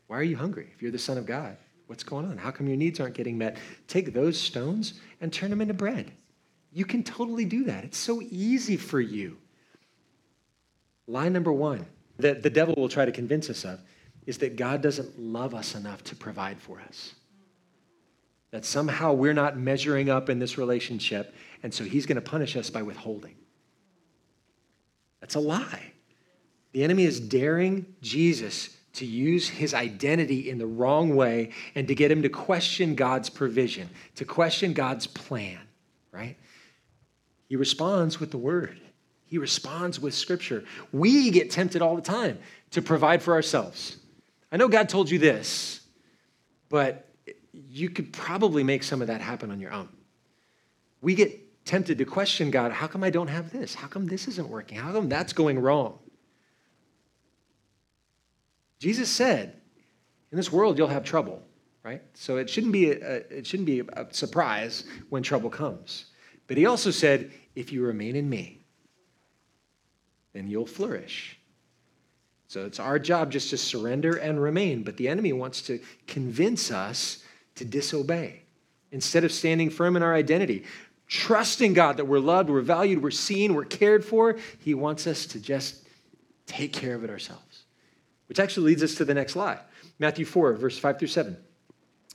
why 0.06 0.16
are 0.20 0.22
you 0.22 0.36
hungry 0.36 0.68
if 0.72 0.80
you're 0.80 0.92
the 0.92 0.98
Son 0.98 1.18
of 1.18 1.26
God? 1.26 1.56
What's 1.88 2.04
going 2.04 2.24
on? 2.24 2.38
How 2.38 2.52
come 2.52 2.68
your 2.68 2.76
needs 2.76 3.00
aren't 3.00 3.16
getting 3.16 3.36
met? 3.36 3.56
Take 3.88 4.14
those 4.14 4.40
stones 4.40 5.00
and 5.20 5.32
turn 5.32 5.50
them 5.50 5.60
into 5.60 5.74
bread. 5.74 6.12
You 6.72 6.84
can 6.84 7.02
totally 7.02 7.46
do 7.46 7.64
that. 7.64 7.82
It's 7.82 7.98
so 7.98 8.22
easy 8.30 8.76
for 8.76 9.00
you. 9.00 9.38
Line 11.09 11.33
number 11.33 11.53
one 11.53 11.87
that 12.18 12.42
the 12.42 12.51
devil 12.51 12.75
will 12.77 12.88
try 12.88 13.05
to 13.05 13.12
convince 13.12 13.51
us 13.51 13.64
of 13.64 13.81
is 14.27 14.38
that 14.38 14.57
God 14.57 14.83
doesn't 14.83 15.18
love 15.18 15.55
us 15.55 15.75
enough 15.75 16.05
to 16.05 16.14
provide 16.14 16.61
for 16.61 16.81
us 16.81 17.14
that 18.51 18.64
somehow 18.64 19.12
we're 19.12 19.35
not 19.35 19.59
measuring 19.59 20.09
up 20.09 20.31
in 20.31 20.38
this 20.38 20.57
relationship, 20.57 21.35
and 21.62 21.73
so 21.73 21.85
he's 21.85 22.07
going 22.07 22.16
to 22.16 22.23
punish 22.23 22.57
us 22.57 22.71
by 22.71 22.83
withholding. 22.83 23.35
That's 25.21 25.35
a 25.35 25.40
lie. 25.40 25.92
The 26.73 26.83
enemy 26.83 27.05
is 27.05 27.21
daring 27.21 27.94
Jesus 28.01 28.77
to 28.94 29.05
use 29.05 29.49
his 29.49 29.75
identity 29.75 30.49
in 30.49 30.59
the 30.59 30.66
wrong 30.66 31.14
way 31.14 31.53
and 31.75 31.87
to 31.88 31.94
get 31.94 32.11
him 32.11 32.23
to 32.23 32.29
question 32.29 32.94
God's 32.94 33.29
provision, 33.29 33.90
to 34.16 34.25
question 34.25 34.73
God's 34.73 35.07
plan, 35.07 35.61
right? 36.11 36.37
He 37.49 37.57
responds 37.57 38.18
with 38.18 38.31
the 38.31 38.38
word. 38.38 38.81
He 39.28 39.38
responds 39.38 40.00
with 40.00 40.14
scripture. 40.14 40.64
We 40.90 41.30
get 41.30 41.50
tempted 41.50 41.82
all 41.82 41.94
the 41.94 42.02
time 42.02 42.38
to 42.70 42.82
provide 42.82 43.22
for 43.22 43.34
ourselves. 43.34 43.98
I 44.50 44.56
know 44.56 44.68
God 44.68 44.88
told 44.88 45.10
you 45.10 45.18
this, 45.18 45.82
but 46.70 47.08
you 47.52 47.90
could 47.90 48.12
probably 48.12 48.64
make 48.64 48.82
some 48.82 49.02
of 49.02 49.08
that 49.08 49.20
happen 49.20 49.50
on 49.50 49.60
your 49.60 49.72
own. 49.72 49.88
We 51.02 51.14
get 51.14 51.64
tempted 51.66 51.98
to 51.98 52.04
question 52.06 52.50
God 52.50 52.72
how 52.72 52.86
come 52.86 53.04
I 53.04 53.10
don't 53.10 53.28
have 53.28 53.52
this? 53.52 53.74
How 53.74 53.86
come 53.86 54.06
this 54.06 54.26
isn't 54.28 54.48
working? 54.48 54.78
How 54.78 54.92
come 54.92 55.08
that's 55.08 55.34
going 55.34 55.58
wrong? 55.58 55.98
Jesus 58.78 59.10
said, 59.10 59.60
in 60.30 60.36
this 60.36 60.50
world 60.50 60.78
you'll 60.78 60.88
have 60.88 61.04
trouble, 61.04 61.42
right? 61.82 62.02
So 62.14 62.38
it 62.38 62.48
shouldn't 62.48 62.72
be 62.72 62.92
a, 62.92 63.16
it 63.30 63.46
shouldn't 63.46 63.66
be 63.66 63.80
a 63.80 64.06
surprise 64.10 64.84
when 65.10 65.22
trouble 65.22 65.50
comes. 65.50 66.06
But 66.46 66.56
he 66.56 66.64
also 66.64 66.90
said, 66.90 67.30
if 67.54 67.72
you 67.72 67.82
remain 67.82 68.16
in 68.16 68.30
me, 68.30 68.58
then 70.38 70.48
you'll 70.48 70.66
flourish. 70.66 71.38
So 72.46 72.64
it's 72.64 72.81
our 72.81 72.98
job 72.98 73.31
just 73.31 73.51
to 73.51 73.59
surrender 73.59 74.16
and 74.16 74.40
remain. 74.40 74.83
But 74.83 74.96
the 74.96 75.09
enemy 75.09 75.33
wants 75.33 75.61
to 75.62 75.81
convince 76.07 76.70
us 76.70 77.22
to 77.57 77.64
disobey 77.64 78.42
instead 78.90 79.24
of 79.24 79.33
standing 79.33 79.68
firm 79.68 79.96
in 79.96 80.03
our 80.03 80.14
identity. 80.14 80.64
Trusting 81.09 81.74
God 81.74 81.96
that 81.96 82.07
we're 82.07 82.20
loved, 82.20 82.48
we're 82.48 82.61
valued, 82.61 83.03
we're 83.03 83.11
seen, 83.11 83.55
we're 83.55 83.64
cared 83.64 84.05
for, 84.05 84.37
He 84.61 84.74
wants 84.74 85.07
us 85.07 85.27
to 85.27 85.40
just 85.40 85.85
take 86.46 86.72
care 86.72 86.94
of 86.94 87.05
it 87.05 87.11
ourselves. 87.11 87.64
Which 88.29 88.38
actually 88.38 88.66
leads 88.66 88.83
us 88.83 88.94
to 88.96 89.05
the 89.05 89.14
next 89.14 89.37
lie 89.37 89.59
Matthew 89.98 90.24
4, 90.24 90.55
verse 90.55 90.79
5 90.79 90.98
through 90.98 91.09
7. 91.09 91.37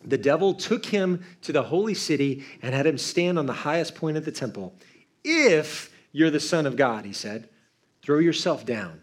The 0.06 0.18
devil 0.18 0.54
took 0.54 0.86
him 0.86 1.24
to 1.44 1.52
the 1.52 1.64
holy 1.64 1.94
city 1.94 2.44
and 2.62 2.76
had 2.76 2.86
him 2.86 2.98
stand 2.98 3.40
on 3.40 3.46
the 3.46 3.54
highest 3.54 3.96
point 3.96 4.18
of 4.18 4.26
the 4.26 4.32
temple. 4.32 4.74
If 5.24 5.92
you're 6.12 6.30
the 6.30 6.40
Son 6.40 6.66
of 6.66 6.76
God, 6.76 7.06
he 7.06 7.14
said, 7.14 7.48
throw 8.04 8.20
yourself 8.20 8.66
down. 8.66 9.02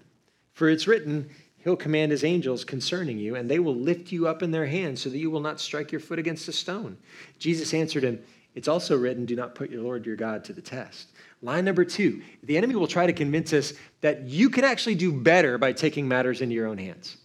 For 0.53 0.69
it's 0.69 0.87
written, 0.87 1.31
He'll 1.63 1.77
command 1.77 2.11
his 2.11 2.25
angels 2.25 2.65
concerning 2.65 3.19
you, 3.19 3.35
and 3.35 3.51
they 3.51 3.59
will 3.59 3.75
lift 3.75 4.13
you 4.13 4.27
up 4.27 4.43
in 4.43 4.51
their 4.51 4.67
hands 4.67 5.03
so 5.03 5.11
that 5.11 5.19
you 5.19 5.31
will 5.31 5.41
not 5.41 5.61
strike 5.61 5.93
your 5.93 6.01
foot 6.01 6.19
against 6.19 6.49
a 6.49 6.53
stone. 6.53 6.97
Jesus 7.39 7.75
answered 7.75 8.03
him, 8.03 8.23
It's 8.55 8.69
also 8.69 8.97
written, 8.97 9.27
Do 9.27 9.37
not 9.37 9.55
put 9.55 9.71
your 9.71 9.83
Lord 9.83 10.07
your 10.07 10.17
God 10.17 10.43
to 10.45 10.55
the 10.55 10.63
test. 10.63 11.11
Line 11.43 11.65
number 11.65 11.85
two 11.85 12.23
the 12.43 12.57
enemy 12.57 12.77
will 12.77 12.87
try 12.87 13.07
to 13.07 13.13
convince 13.13 13.53
us 13.53 13.75
that 14.01 14.23
you 14.23 14.49
can 14.49 14.65
actually 14.65 14.95
do 14.95 15.13
better 15.13 15.59
by 15.59 15.73
taking 15.73 16.09
matters 16.09 16.41
into 16.41 16.55
your 16.55 16.67
own 16.67 16.79
hands. 16.79 17.17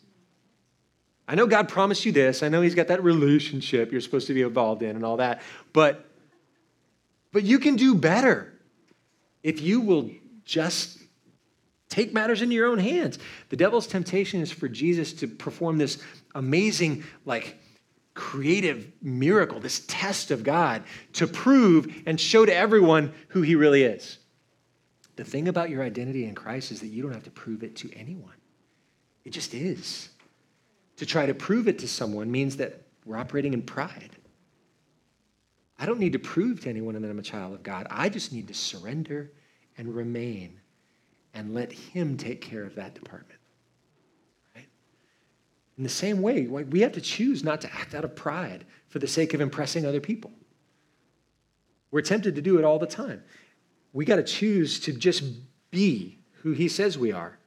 I 1.28 1.36
know 1.36 1.48
God 1.48 1.70
promised 1.70 2.06
you 2.06 2.12
this. 2.12 2.44
I 2.44 2.50
know 2.50 2.62
He's 2.62 2.76
got 2.76 2.88
that 2.88 3.04
relationship 3.04 3.92
you're 3.92 4.02
supposed 4.02 4.28
to 4.28 4.34
be 4.34 4.42
involved 4.42 4.84
in 4.84 4.98
and 4.98 5.06
all 5.06 5.18
that. 5.18 5.42
But 5.72 6.06
But 7.32 7.44
you 7.44 7.58
can 7.60 7.78
do 7.78 7.96
better 7.96 8.54
if 9.44 9.62
you 9.62 9.80
will 9.80 10.10
just 10.44 11.00
take 11.90 12.14
matters 12.14 12.42
into 12.42 12.56
your 12.56 12.68
own 12.68 12.80
hands. 12.80 13.20
The 13.50 13.56
devil's 13.56 13.88
temptation 13.88 14.42
is 14.42 14.52
for 14.52 14.68
Jesus 14.68 15.14
to 15.14 15.28
perform 15.28 15.78
this 15.78 16.02
amazing, 16.34 17.04
like, 17.26 17.58
creative 18.14 18.92
miracle, 19.02 19.60
this 19.60 19.86
test 19.88 20.32
of 20.32 20.44
God 20.44 20.84
to 21.14 21.28
prove 21.28 22.04
and 22.06 22.20
show 22.20 22.46
to 22.46 22.56
everyone 22.56 23.14
who 23.30 23.42
he 23.42 23.56
really 23.56 23.84
is. 23.84 24.20
The 25.18 25.24
thing 25.24 25.48
about 25.48 25.70
your 25.70 25.84
identity 25.84 26.26
in 26.26 26.34
Christ 26.34 26.72
is 26.72 26.80
that 26.80 26.88
you 26.88 27.04
don't 27.04 27.14
have 27.14 27.24
to 27.24 27.32
prove 27.32 27.64
it 27.64 27.76
to 27.78 27.92
anyone. 27.94 28.34
It 29.24 29.32
just 29.32 29.54
is. 29.54 30.10
To 30.98 31.06
try 31.06 31.26
to 31.26 31.34
prove 31.34 31.68
it 31.68 31.80
to 31.80 31.88
someone 31.88 32.32
means 32.32 32.58
that 32.58 32.82
we're 33.06 33.18
operating 33.18 33.54
in 33.54 33.62
pride. 33.62 34.12
I 35.78 35.86
don't 35.86 36.00
need 36.00 36.14
to 36.14 36.20
prove 36.20 36.62
to 36.62 36.70
anyone 36.70 37.00
that 37.00 37.10
I'm 37.10 37.20
a 37.20 37.24
child 37.24 37.54
of 37.54 37.64
God. 37.64 37.86
I 37.90 38.08
just 38.08 38.32
need 38.32 38.48
to 38.48 38.54
surrender 38.54 39.32
and 39.78 39.94
remain 39.94 40.62
and 41.36 41.54
let 41.54 41.72
Him 41.72 42.18
take 42.18 42.42
care 42.42 42.64
of 42.64 42.76
that 42.76 42.96
department. 42.96 43.40
Right? 44.56 44.68
In 45.78 45.84
the 45.84 45.90
same 45.90 46.22
way, 46.22 46.48
we 46.48 46.80
have 46.80 46.94
to 46.94 47.02
choose 47.02 47.44
not 47.44 47.62
to 47.62 47.74
act 47.74 47.94
out 47.94 48.06
of 48.06 48.16
pride 48.16 48.66
for 48.88 49.00
the 49.00 49.08
sake 49.08 49.34
of 49.34 49.42
impressing 49.42 49.86
other 49.86 50.00
people. 50.00 50.32
We're 51.92 52.02
tempted 52.02 52.36
to 52.36 52.42
do 52.42 52.58
it 52.58 52.66
all 52.66 52.80
the 52.80 52.88
time. 52.88 53.22
We 53.94 54.06
got 54.06 54.16
to 54.16 54.24
choose 54.24 54.80
to 54.82 54.94
just 54.94 55.24
be 55.70 56.18
who 56.42 56.54
He 56.54 56.68
says 56.70 56.98
we 56.98 57.12
are 57.12 57.38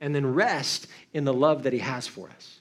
and 0.00 0.14
then 0.14 0.34
rest 0.34 0.86
in 1.12 1.24
the 1.24 1.34
love 1.34 1.64
that 1.64 1.72
He 1.72 1.80
has 1.80 2.06
for 2.06 2.30
us. 2.30 2.60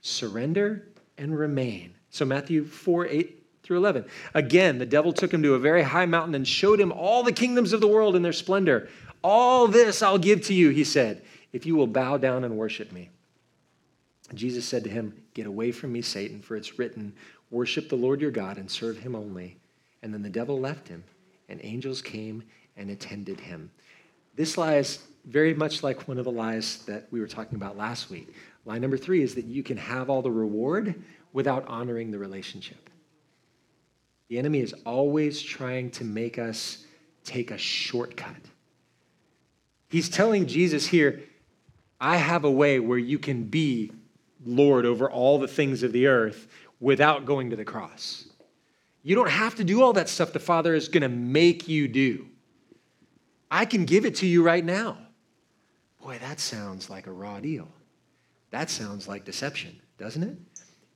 Surrender 0.00 0.88
and 1.16 1.38
remain. 1.38 1.94
So, 2.10 2.24
Matthew 2.24 2.64
4 2.64 3.06
8 3.06 3.42
through 3.62 3.76
11. 3.78 4.04
Again, 4.34 4.78
the 4.78 4.86
devil 4.86 5.12
took 5.12 5.32
him 5.32 5.42
to 5.44 5.54
a 5.54 5.58
very 5.58 5.82
high 5.82 6.06
mountain 6.06 6.34
and 6.34 6.46
showed 6.46 6.80
him 6.80 6.92
all 6.92 7.22
the 7.22 7.32
kingdoms 7.32 7.72
of 7.72 7.80
the 7.80 7.86
world 7.86 8.16
in 8.16 8.22
their 8.22 8.32
splendor. 8.32 8.88
All 9.22 9.68
this 9.68 10.02
I'll 10.02 10.18
give 10.18 10.42
to 10.46 10.54
you, 10.54 10.70
he 10.70 10.84
said, 10.84 11.22
if 11.52 11.66
you 11.66 11.76
will 11.76 11.86
bow 11.86 12.16
down 12.16 12.44
and 12.44 12.56
worship 12.56 12.92
me. 12.92 13.10
Jesus 14.34 14.64
said 14.64 14.84
to 14.84 14.90
him, 14.90 15.14
Get 15.34 15.46
away 15.46 15.72
from 15.72 15.92
me, 15.92 16.02
Satan, 16.02 16.40
for 16.40 16.56
it's 16.56 16.78
written, 16.78 17.12
Worship 17.50 17.88
the 17.88 17.96
Lord 17.96 18.20
your 18.20 18.30
God 18.30 18.56
and 18.56 18.70
serve 18.70 18.98
him 18.98 19.14
only. 19.14 19.58
And 20.02 20.12
then 20.12 20.22
the 20.22 20.30
devil 20.30 20.58
left 20.58 20.88
him, 20.88 21.04
and 21.48 21.60
angels 21.62 22.00
came 22.00 22.42
and 22.76 22.90
attended 22.90 23.38
him. 23.38 23.70
This 24.34 24.56
lie 24.56 24.76
is 24.76 25.00
very 25.26 25.54
much 25.54 25.82
like 25.82 26.08
one 26.08 26.18
of 26.18 26.24
the 26.24 26.32
lies 26.32 26.78
that 26.86 27.06
we 27.10 27.20
were 27.20 27.28
talking 27.28 27.56
about 27.56 27.76
last 27.76 28.10
week. 28.10 28.34
Lie 28.64 28.78
number 28.78 28.96
three 28.96 29.22
is 29.22 29.34
that 29.34 29.44
you 29.44 29.62
can 29.62 29.76
have 29.76 30.08
all 30.08 30.22
the 30.22 30.30
reward 30.30 31.02
without 31.32 31.66
honoring 31.68 32.10
the 32.10 32.18
relationship. 32.18 32.90
The 34.28 34.38
enemy 34.38 34.60
is 34.60 34.74
always 34.86 35.42
trying 35.42 35.90
to 35.92 36.04
make 36.04 36.38
us 36.38 36.86
take 37.24 37.50
a 37.50 37.58
shortcut. 37.58 38.40
He's 39.92 40.08
telling 40.08 40.46
Jesus 40.46 40.86
here, 40.86 41.20
I 42.00 42.16
have 42.16 42.44
a 42.44 42.50
way 42.50 42.80
where 42.80 42.96
you 42.96 43.18
can 43.18 43.44
be 43.44 43.92
Lord 44.42 44.86
over 44.86 45.10
all 45.10 45.38
the 45.38 45.46
things 45.46 45.82
of 45.82 45.92
the 45.92 46.06
earth 46.06 46.48
without 46.80 47.26
going 47.26 47.50
to 47.50 47.56
the 47.56 47.64
cross. 47.66 48.24
You 49.02 49.14
don't 49.14 49.28
have 49.28 49.54
to 49.56 49.64
do 49.64 49.82
all 49.82 49.92
that 49.92 50.08
stuff 50.08 50.32
the 50.32 50.38
Father 50.38 50.74
is 50.74 50.88
going 50.88 51.02
to 51.02 51.10
make 51.10 51.68
you 51.68 51.88
do. 51.88 52.26
I 53.50 53.66
can 53.66 53.84
give 53.84 54.06
it 54.06 54.16
to 54.16 54.26
you 54.26 54.42
right 54.42 54.64
now. 54.64 54.96
Boy, 56.02 56.16
that 56.22 56.40
sounds 56.40 56.88
like 56.88 57.06
a 57.06 57.12
raw 57.12 57.38
deal. 57.38 57.68
That 58.50 58.70
sounds 58.70 59.06
like 59.06 59.26
deception, 59.26 59.78
doesn't 59.98 60.22
it? 60.22 60.38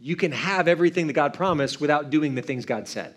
You 0.00 0.16
can 0.16 0.32
have 0.32 0.68
everything 0.68 1.06
that 1.08 1.12
God 1.12 1.34
promised 1.34 1.82
without 1.82 2.08
doing 2.08 2.34
the 2.34 2.40
things 2.40 2.64
God 2.64 2.88
said. 2.88 3.14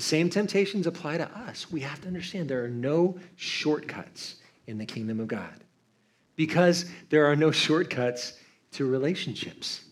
The 0.00 0.06
same 0.06 0.30
temptations 0.30 0.86
apply 0.86 1.18
to 1.18 1.28
us. 1.40 1.70
We 1.70 1.80
have 1.80 2.00
to 2.00 2.06
understand 2.06 2.48
there 2.48 2.64
are 2.64 2.70
no 2.70 3.18
shortcuts 3.36 4.36
in 4.66 4.78
the 4.78 4.86
kingdom 4.86 5.20
of 5.20 5.28
God 5.28 5.62
because 6.36 6.86
there 7.10 7.26
are 7.26 7.36
no 7.36 7.50
shortcuts 7.50 8.32
to 8.72 8.86
relationships. 8.86 9.82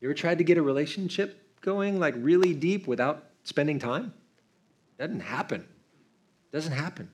You 0.00 0.08
ever 0.08 0.14
tried 0.14 0.38
to 0.38 0.44
get 0.44 0.56
a 0.56 0.62
relationship 0.62 1.38
going 1.60 2.00
like 2.00 2.14
really 2.16 2.54
deep 2.54 2.86
without 2.86 3.26
spending 3.42 3.78
time? 3.78 4.14
Doesn't 4.98 5.20
happen. 5.20 5.68
Doesn't 6.50 6.72
happen. 6.72 7.10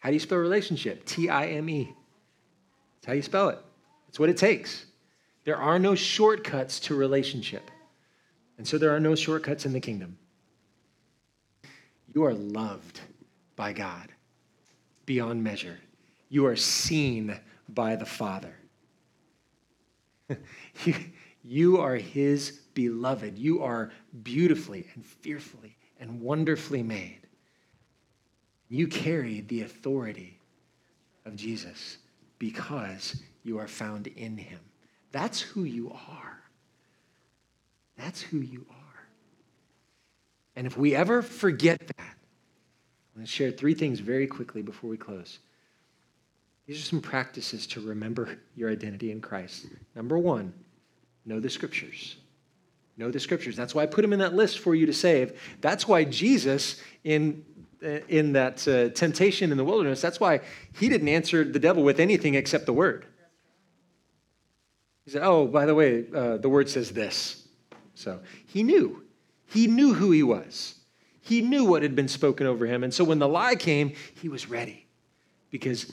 How 0.00 0.10
do 0.10 0.14
you 0.16 0.20
spell 0.20 0.36
relationship? 0.36 1.06
T 1.06 1.30
I 1.30 1.46
M 1.46 1.70
E. 1.70 1.94
That's 2.96 3.06
how 3.06 3.12
you 3.14 3.22
spell 3.22 3.48
it. 3.48 3.58
That's 4.06 4.20
what 4.20 4.28
it 4.28 4.36
takes. 4.36 4.84
There 5.46 5.56
are 5.56 5.78
no 5.78 5.94
shortcuts 5.94 6.78
to 6.80 6.94
relationship. 6.94 7.70
And 8.58 8.68
so 8.68 8.76
there 8.76 8.94
are 8.94 9.00
no 9.00 9.14
shortcuts 9.14 9.64
in 9.64 9.72
the 9.72 9.80
kingdom. 9.80 10.18
You 12.14 12.24
are 12.24 12.34
loved 12.34 13.00
by 13.56 13.72
God 13.72 14.12
beyond 15.06 15.42
measure. 15.42 15.78
You 16.28 16.46
are 16.46 16.56
seen 16.56 17.38
by 17.68 17.96
the 17.96 18.06
Father. 18.06 18.54
you, 20.84 20.94
you 21.42 21.78
are 21.78 21.96
His 21.96 22.60
beloved. 22.74 23.38
You 23.38 23.62
are 23.62 23.90
beautifully 24.22 24.86
and 24.94 25.04
fearfully 25.04 25.76
and 25.98 26.20
wonderfully 26.20 26.82
made. 26.82 27.20
You 28.68 28.86
carry 28.86 29.40
the 29.40 29.62
authority 29.62 30.38
of 31.24 31.36
Jesus 31.36 31.98
because 32.38 33.22
you 33.42 33.58
are 33.58 33.68
found 33.68 34.06
in 34.08 34.36
Him. 34.36 34.60
That's 35.10 35.40
who 35.40 35.64
you 35.64 35.90
are. 35.90 36.42
That's 37.96 38.20
who 38.20 38.38
you 38.38 38.66
are. 38.70 38.87
And 40.58 40.66
if 40.66 40.76
we 40.76 40.92
ever 40.92 41.22
forget 41.22 41.78
that, 41.78 42.00
I'm 42.00 43.14
going 43.14 43.26
to 43.26 43.30
share 43.30 43.52
three 43.52 43.74
things 43.74 44.00
very 44.00 44.26
quickly 44.26 44.60
before 44.60 44.90
we 44.90 44.96
close. 44.96 45.38
These 46.66 46.80
are 46.80 46.84
some 46.84 47.00
practices 47.00 47.64
to 47.68 47.80
remember 47.80 48.40
your 48.56 48.68
identity 48.68 49.12
in 49.12 49.20
Christ. 49.20 49.66
Number 49.94 50.18
one, 50.18 50.52
know 51.24 51.38
the 51.38 51.48
scriptures. 51.48 52.16
Know 52.96 53.08
the 53.08 53.20
scriptures. 53.20 53.54
That's 53.54 53.72
why 53.72 53.84
I 53.84 53.86
put 53.86 54.02
them 54.02 54.12
in 54.12 54.18
that 54.18 54.34
list 54.34 54.58
for 54.58 54.74
you 54.74 54.84
to 54.86 54.92
save. 54.92 55.40
That's 55.60 55.86
why 55.86 56.02
Jesus, 56.02 56.82
in, 57.04 57.44
in 58.08 58.32
that 58.32 58.66
uh, 58.66 58.88
temptation 58.88 59.52
in 59.52 59.58
the 59.58 59.64
wilderness, 59.64 60.00
that's 60.00 60.18
why 60.18 60.40
he 60.76 60.88
didn't 60.88 61.08
answer 61.08 61.44
the 61.44 61.60
devil 61.60 61.84
with 61.84 62.00
anything 62.00 62.34
except 62.34 62.66
the 62.66 62.72
word. 62.72 63.06
He 65.04 65.12
said, 65.12 65.22
Oh, 65.22 65.46
by 65.46 65.66
the 65.66 65.76
way, 65.76 66.06
uh, 66.12 66.38
the 66.38 66.48
word 66.48 66.68
says 66.68 66.90
this. 66.90 67.46
So 67.94 68.18
he 68.46 68.64
knew. 68.64 69.04
He 69.48 69.66
knew 69.66 69.94
who 69.94 70.10
he 70.10 70.22
was. 70.22 70.74
He 71.20 71.42
knew 71.42 71.64
what 71.64 71.82
had 71.82 71.94
been 71.94 72.08
spoken 72.08 72.46
over 72.46 72.66
him. 72.66 72.84
And 72.84 72.92
so 72.92 73.04
when 73.04 73.18
the 73.18 73.28
lie 73.28 73.56
came, 73.56 73.92
he 74.14 74.28
was 74.28 74.48
ready 74.48 74.86
because 75.50 75.92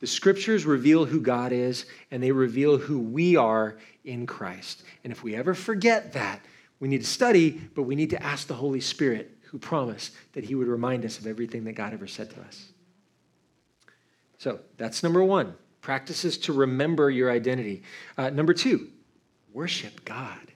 the 0.00 0.06
scriptures 0.06 0.64
reveal 0.64 1.04
who 1.04 1.20
God 1.20 1.52
is 1.52 1.86
and 2.10 2.22
they 2.22 2.32
reveal 2.32 2.78
who 2.78 2.98
we 2.98 3.36
are 3.36 3.76
in 4.04 4.26
Christ. 4.26 4.82
And 5.02 5.12
if 5.12 5.22
we 5.22 5.34
ever 5.34 5.54
forget 5.54 6.12
that, 6.14 6.40
we 6.80 6.88
need 6.88 7.00
to 7.00 7.06
study, 7.06 7.60
but 7.74 7.82
we 7.82 7.94
need 7.94 8.10
to 8.10 8.22
ask 8.22 8.46
the 8.46 8.54
Holy 8.54 8.80
Spirit 8.80 9.30
who 9.42 9.58
promised 9.58 10.12
that 10.32 10.44
he 10.44 10.54
would 10.54 10.66
remind 10.66 11.04
us 11.04 11.18
of 11.18 11.26
everything 11.26 11.64
that 11.64 11.72
God 11.72 11.92
ever 11.92 12.06
said 12.06 12.30
to 12.30 12.40
us. 12.42 12.68
So 14.38 14.60
that's 14.76 15.02
number 15.02 15.22
one 15.22 15.54
practices 15.80 16.38
to 16.38 16.52
remember 16.52 17.10
your 17.10 17.30
identity. 17.30 17.82
Uh, 18.16 18.30
number 18.30 18.54
two, 18.54 18.88
worship 19.52 20.04
God. 20.06 20.53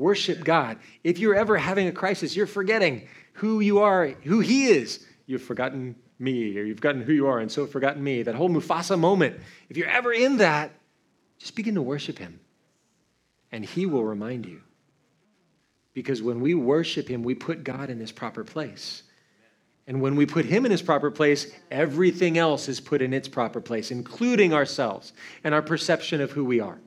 Worship 0.00 0.44
God. 0.44 0.78
If 1.04 1.18
you're 1.18 1.34
ever 1.34 1.58
having 1.58 1.86
a 1.86 1.92
crisis, 1.92 2.34
you're 2.34 2.46
forgetting 2.46 3.06
who 3.34 3.60
you 3.60 3.80
are, 3.80 4.06
who 4.24 4.40
He 4.40 4.68
is. 4.68 5.06
You've 5.26 5.42
forgotten 5.42 5.94
me, 6.18 6.56
or 6.58 6.62
you've 6.62 6.78
forgotten 6.78 7.02
who 7.02 7.12
you 7.12 7.26
are, 7.26 7.38
and 7.38 7.52
so 7.52 7.66
forgotten 7.66 8.02
me. 8.02 8.22
That 8.22 8.34
whole 8.34 8.48
Mufasa 8.48 8.98
moment. 8.98 9.38
If 9.68 9.76
you're 9.76 9.90
ever 9.90 10.10
in 10.10 10.38
that, 10.38 10.72
just 11.38 11.54
begin 11.54 11.74
to 11.74 11.82
worship 11.82 12.16
Him, 12.16 12.40
and 13.52 13.62
He 13.62 13.84
will 13.84 14.02
remind 14.02 14.46
you. 14.46 14.62
Because 15.92 16.22
when 16.22 16.40
we 16.40 16.54
worship 16.54 17.06
Him, 17.06 17.22
we 17.22 17.34
put 17.34 17.62
God 17.62 17.90
in 17.90 18.00
His 18.00 18.10
proper 18.10 18.42
place. 18.42 19.02
And 19.86 20.00
when 20.00 20.16
we 20.16 20.24
put 20.24 20.46
Him 20.46 20.64
in 20.64 20.70
His 20.70 20.80
proper 20.80 21.10
place, 21.10 21.52
everything 21.70 22.38
else 22.38 22.70
is 22.70 22.80
put 22.80 23.02
in 23.02 23.12
its 23.12 23.28
proper 23.28 23.60
place, 23.60 23.90
including 23.90 24.54
ourselves 24.54 25.12
and 25.44 25.54
our 25.54 25.60
perception 25.60 26.22
of 26.22 26.30
who 26.30 26.46
we 26.46 26.58
are. 26.58 26.78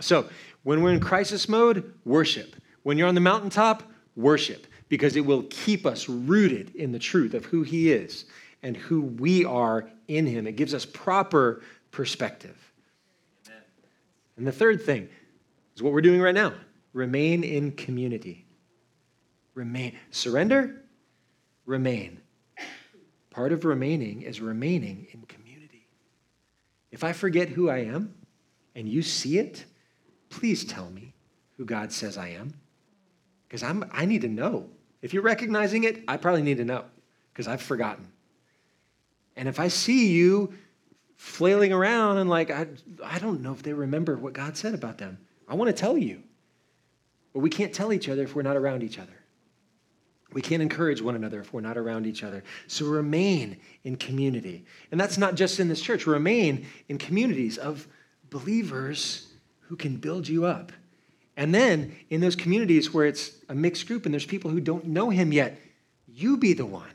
So, 0.00 0.28
when 0.62 0.82
we're 0.82 0.92
in 0.92 1.00
crisis 1.00 1.48
mode, 1.48 1.94
worship. 2.04 2.56
When 2.82 2.98
you're 2.98 3.08
on 3.08 3.14
the 3.14 3.20
mountaintop, 3.20 3.82
worship, 4.14 4.66
because 4.88 5.16
it 5.16 5.24
will 5.24 5.44
keep 5.50 5.86
us 5.86 6.08
rooted 6.08 6.74
in 6.74 6.92
the 6.92 6.98
truth 6.98 7.34
of 7.34 7.44
who 7.44 7.62
He 7.62 7.92
is 7.92 8.24
and 8.62 8.76
who 8.76 9.02
we 9.02 9.44
are 9.44 9.88
in 10.08 10.26
Him. 10.26 10.46
It 10.46 10.56
gives 10.56 10.74
us 10.74 10.84
proper 10.84 11.62
perspective. 11.90 12.56
Amen. 13.46 13.62
And 14.36 14.46
the 14.46 14.52
third 14.52 14.82
thing 14.82 15.08
is 15.74 15.82
what 15.82 15.92
we're 15.92 16.00
doing 16.00 16.20
right 16.20 16.34
now 16.34 16.52
remain 16.92 17.44
in 17.44 17.72
community. 17.72 18.46
Remain. 19.54 19.96
Surrender, 20.10 20.82
remain. 21.64 22.20
Part 23.30 23.52
of 23.52 23.64
remaining 23.64 24.22
is 24.22 24.40
remaining 24.40 25.06
in 25.12 25.22
community. 25.22 25.86
If 26.90 27.04
I 27.04 27.12
forget 27.12 27.50
who 27.50 27.68
I 27.68 27.78
am 27.84 28.14
and 28.74 28.88
you 28.88 29.02
see 29.02 29.38
it, 29.38 29.64
please 30.28 30.64
tell 30.64 30.90
me 30.90 31.14
who 31.56 31.64
God 31.64 31.92
says 31.92 32.16
I 32.18 32.28
am. 32.28 32.54
Because 33.48 33.62
I'm 33.62 33.88
I 33.92 34.06
need 34.06 34.22
to 34.22 34.28
know. 34.28 34.68
If 35.02 35.14
you're 35.14 35.22
recognizing 35.22 35.84
it, 35.84 36.02
I 36.08 36.16
probably 36.16 36.42
need 36.42 36.56
to 36.56 36.64
know 36.64 36.84
because 37.32 37.46
I've 37.46 37.62
forgotten. 37.62 38.08
And 39.36 39.48
if 39.48 39.60
I 39.60 39.68
see 39.68 40.12
you 40.12 40.54
flailing 41.16 41.72
around 41.72 42.18
and 42.18 42.28
like, 42.28 42.50
I, 42.50 42.66
I 43.04 43.18
don't 43.18 43.42
know 43.42 43.52
if 43.52 43.62
they 43.62 43.72
remember 43.72 44.16
what 44.16 44.32
God 44.32 44.56
said 44.56 44.74
about 44.74 44.98
them, 44.98 45.18
I 45.48 45.54
want 45.54 45.68
to 45.68 45.72
tell 45.72 45.96
you. 45.96 46.22
But 47.32 47.40
we 47.40 47.50
can't 47.50 47.72
tell 47.72 47.92
each 47.92 48.08
other 48.08 48.22
if 48.22 48.34
we're 48.34 48.42
not 48.42 48.56
around 48.56 48.82
each 48.82 48.98
other. 48.98 49.12
We 50.32 50.42
can't 50.42 50.62
encourage 50.62 51.00
one 51.00 51.14
another 51.14 51.40
if 51.40 51.52
we're 51.52 51.60
not 51.60 51.78
around 51.78 52.06
each 52.06 52.24
other. 52.24 52.42
So 52.66 52.86
remain 52.86 53.58
in 53.84 53.96
community. 53.96 54.64
And 54.90 55.00
that's 55.00 55.18
not 55.18 55.34
just 55.34 55.60
in 55.60 55.68
this 55.68 55.80
church, 55.80 56.06
remain 56.06 56.66
in 56.88 56.98
communities 56.98 57.58
of 57.58 57.86
believers 58.30 59.25
who 59.68 59.76
can 59.76 59.96
build 59.96 60.28
you 60.28 60.44
up. 60.44 60.72
And 61.36 61.54
then 61.54 61.94
in 62.08 62.20
those 62.20 62.36
communities 62.36 62.92
where 62.92 63.06
it's 63.06 63.32
a 63.48 63.54
mixed 63.54 63.86
group 63.86 64.06
and 64.06 64.14
there's 64.14 64.26
people 64.26 64.50
who 64.50 64.60
don't 64.60 64.86
know 64.86 65.10
him 65.10 65.32
yet, 65.32 65.60
you 66.06 66.36
be 66.36 66.54
the 66.54 66.66
one 66.66 66.90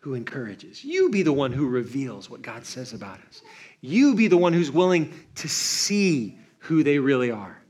who 0.00 0.14
encourages. 0.14 0.84
You 0.84 1.10
be 1.10 1.22
the 1.22 1.32
one 1.32 1.52
who 1.52 1.68
reveals 1.68 2.28
what 2.28 2.42
God 2.42 2.66
says 2.66 2.92
about 2.92 3.20
us. 3.28 3.42
You 3.80 4.14
be 4.14 4.28
the 4.28 4.36
one 4.36 4.52
who's 4.52 4.70
willing 4.70 5.14
to 5.36 5.48
see 5.48 6.38
who 6.58 6.82
they 6.82 6.98
really 6.98 7.30
are 7.30 7.62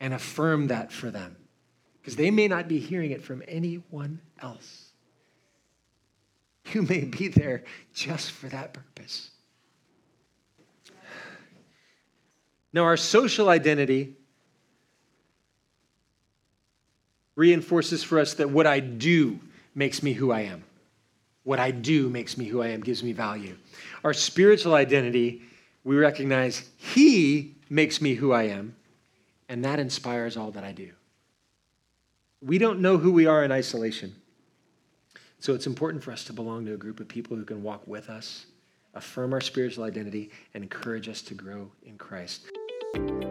and 0.00 0.12
affirm 0.12 0.68
that 0.68 0.92
for 0.92 1.10
them 1.10 1.36
because 2.00 2.16
they 2.16 2.30
may 2.30 2.48
not 2.48 2.66
be 2.66 2.78
hearing 2.78 3.10
it 3.10 3.22
from 3.22 3.42
anyone 3.46 4.20
else. 4.42 4.86
You 6.72 6.82
may 6.82 7.04
be 7.04 7.28
there 7.28 7.64
just 7.94 8.30
for 8.30 8.48
that 8.48 8.72
purpose. 8.74 9.30
Now, 12.72 12.84
our 12.84 12.96
social 12.96 13.48
identity 13.48 14.14
reinforces 17.36 18.02
for 18.04 18.18
us 18.18 18.34
that 18.34 18.50
what 18.50 18.66
I 18.66 18.80
do 18.80 19.40
makes 19.74 20.02
me 20.02 20.12
who 20.12 20.30
I 20.30 20.42
am. 20.42 20.62
What 21.42 21.58
I 21.58 21.70
do 21.70 22.08
makes 22.08 22.36
me 22.36 22.44
who 22.44 22.62
I 22.62 22.68
am, 22.68 22.82
gives 22.82 23.02
me 23.02 23.12
value. 23.12 23.56
Our 24.04 24.12
spiritual 24.12 24.74
identity, 24.74 25.42
we 25.84 25.96
recognize 25.96 26.68
He 26.76 27.54
makes 27.70 28.00
me 28.00 28.14
who 28.14 28.32
I 28.32 28.44
am, 28.44 28.76
and 29.48 29.64
that 29.64 29.78
inspires 29.78 30.36
all 30.36 30.50
that 30.50 30.64
I 30.64 30.72
do. 30.72 30.90
We 32.42 32.58
don't 32.58 32.80
know 32.80 32.98
who 32.98 33.12
we 33.12 33.26
are 33.26 33.42
in 33.42 33.52
isolation. 33.52 34.14
So 35.38 35.54
it's 35.54 35.66
important 35.66 36.04
for 36.04 36.12
us 36.12 36.24
to 36.24 36.34
belong 36.34 36.66
to 36.66 36.74
a 36.74 36.76
group 36.76 37.00
of 37.00 37.08
people 37.08 37.36
who 37.36 37.44
can 37.44 37.62
walk 37.62 37.86
with 37.86 38.10
us, 38.10 38.44
affirm 38.92 39.32
our 39.32 39.40
spiritual 39.40 39.84
identity, 39.84 40.30
and 40.52 40.62
encourage 40.62 41.08
us 41.08 41.22
to 41.22 41.34
grow 41.34 41.70
in 41.84 41.96
Christ. 41.96 42.49
Thank 42.92 43.22
you. 43.22 43.29